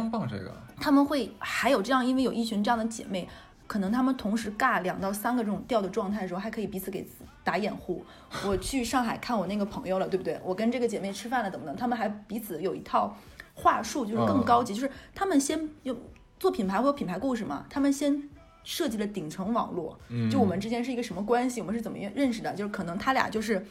[0.77, 3.25] 他们会还有这样，因为有一群这样的姐妹，
[3.67, 7.07] 可能他们同时尬两到三个这种调的状态的时候，还可以彼此给
[7.43, 8.05] 打掩护。
[8.45, 10.39] 我去上海看我那个朋友了，对不对？
[10.43, 11.73] 我跟这个姐妹吃饭了，怎么的？
[11.75, 13.15] 他们还彼此有一套
[13.53, 15.95] 话术，就是更高级，就是他们先有
[16.39, 18.29] 做品牌会有品牌故事嘛，他们先。
[18.67, 22.51] 设计了顶层网络，嗯就我们之间是一个什么关系，我们是怎么认识的？
[22.55, 23.63] 就是可能他俩就是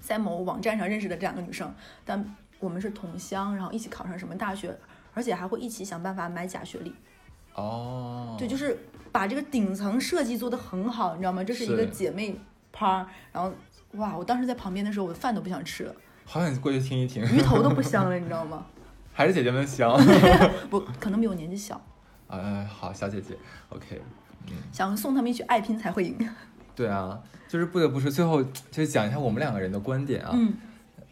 [0.00, 1.70] 在某网站上认识的这两个女生，
[2.02, 4.74] 但我们是同乡，然后一起考上什么大学，
[5.12, 6.94] 而且还会一起想办法买假学历。
[7.52, 8.78] 哦，对，就是
[9.12, 11.42] 把这个顶层设计做得很好，你知道吗？
[11.44, 12.38] 这是一个姐妹
[12.72, 13.52] 趴，然后
[13.92, 15.94] 哇，我当时在旁边的时候，我的饭都不想吃了，
[16.24, 18.66] 好想过去听一听，鱼头都不香了， 你知道吗？
[19.12, 19.96] 还是姐姐们香。
[20.68, 21.80] 不，可能比我年纪小，
[22.28, 23.36] 哎，好，小姐姐
[23.70, 24.02] ，OK。
[24.70, 26.16] 想送他们一曲《爱拼才会赢》。
[26.74, 30.30] 对啊，就是不得不说，最后就是讲一下我们两个人的观点啊。
[30.34, 30.54] 嗯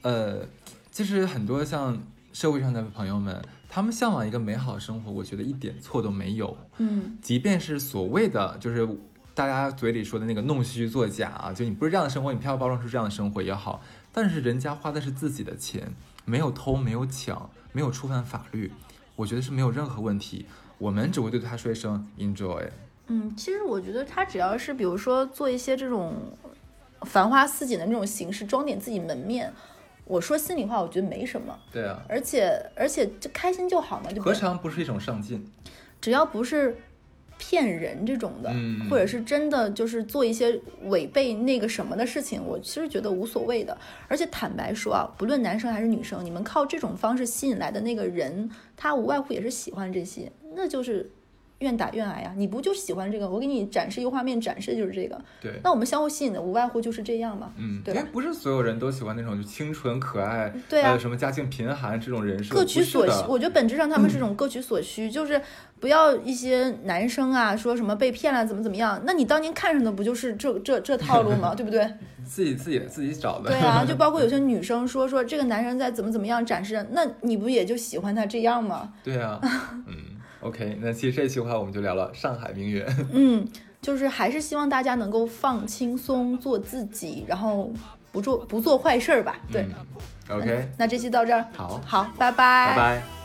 [0.02, 0.46] 呃，
[0.90, 1.98] 其实很多像
[2.32, 3.42] 社会上的朋友们，
[3.74, 6.56] 他们向往一个美好的生活，我觉得一点错都没有。
[6.78, 8.88] 嗯即便是所谓的就是
[9.34, 15.92] 大家嘴里说的那个弄虚作假啊，就你不是这样的生活，你偏要包装出这样的生活也好，但是人家花的是自己的钱，
[16.24, 18.70] 没有偷，没有抢，没有触犯法律，
[19.16, 20.46] 我觉得是没有任何问题。
[20.78, 22.68] 我们只会对他说一声 enjoy。
[23.08, 26.14] 嗯，其实我觉得他只要是比如说做一些这种
[27.02, 29.52] 繁花似锦的那种形式，装点自己门面，
[30.04, 31.58] 我说心里话，我觉得没什么。
[31.72, 35.44] 对啊，而且而且就开心就好嘛，就何尝不是一种上进？
[36.00, 36.76] 只要不是
[37.38, 43.76] 骗人这种的，嗯或者是真的就是做一些违背那个什么的事情，我其实觉得无所谓的。
[44.06, 51.10] 而且坦白说啊，不论男生还是女生，你们靠这种方式吸引来的那个人，他无外乎也是喜欢这些，那就是
[51.60, 52.32] 愿打愿挨呀。
[52.36, 53.28] 你不就喜欢这个？
[53.28, 55.20] 我给你展示一个画面，展示的就是这个。
[55.40, 57.52] 对，那我们相互吸引的无外乎就是这样嘛。
[57.56, 65.40] 嗯，对吧因为不是所有人都喜欢那种就清纯可爱，对啊还有什么家境贫寒这种人设，各取所需，我觉得本质上他们是一种各取所需，就是
[65.80, 71.54] 不要一些男生啊说什么被骗了怎么怎么样，那你当年看上的不就是这这这套路吗？
[71.56, 71.88] 对不对？
[72.24, 73.50] 自己自己自己找的。
[73.50, 78.92] 对啊，就包括有些女生说说这个男生在怎么怎么样展示，那你不也就喜欢他这样吗？
[79.04, 79.38] 对啊，
[79.86, 79.94] 嗯
[80.44, 82.86] ，OK，那其实这期的话我们就聊了上海名媛。
[83.12, 83.46] 嗯，
[83.82, 87.72] 就是还是希望大家能够放轻松，做自己，然后
[88.12, 89.36] 不做不做坏事儿吧。
[89.50, 89.66] 对，
[90.28, 93.02] 嗯，OK，那这期到这儿，好，好，拜拜拜。
[93.02, 93.23] J'ai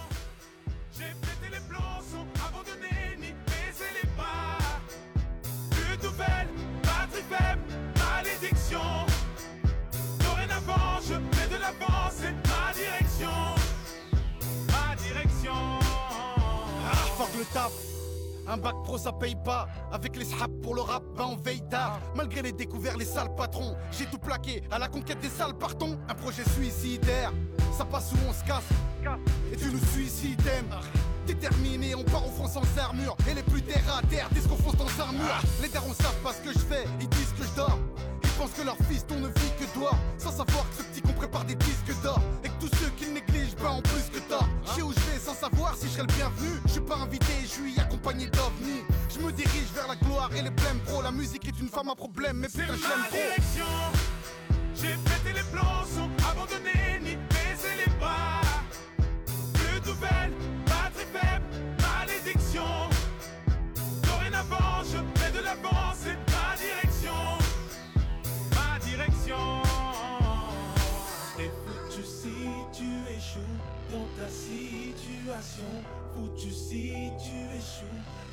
[18.49, 19.67] Un bac pro ça paye pas.
[19.91, 21.99] Avec les sraps pour le rap ben on veille tard.
[22.15, 24.63] Malgré les découverts les sales patrons J'ai tout plaqué.
[24.71, 25.99] À la conquête des sales partons.
[26.09, 27.31] Un projet suicidaire.
[27.77, 28.63] Ça passe ou on se casse?
[29.53, 30.41] Et tu nous suicides
[31.27, 33.15] Déterminé on part au front sans armure.
[33.29, 35.41] Et les plus terre à terre disent qu'on fonce dans un mur.
[35.61, 37.77] Les darons savent pas ce que je fais Ils disent que je dors.
[38.23, 41.01] Ils pensent que leur fils on ne vit que dehors Sans savoir que ce petit
[41.01, 42.19] qu'on prépare des disques d'or.
[42.43, 44.49] Et que tous ceux qui le négligent ben en plus que tort.
[44.83, 45.08] Où je
[45.39, 46.49] savoir si je serai le bienvenu.
[46.65, 50.41] Je suis pas invité, je suis accompagné d'ovnis Je me dirige vers la gloire et
[50.41, 53.05] les blèmes pro La musique est une femme à problème mais C'est putain je l'aime
[53.07, 53.17] trop.
[53.17, 53.65] direction.
[54.75, 56.78] J'ai pété les plombs sans abandonner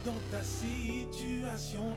[0.06, 1.92] dans ta situation.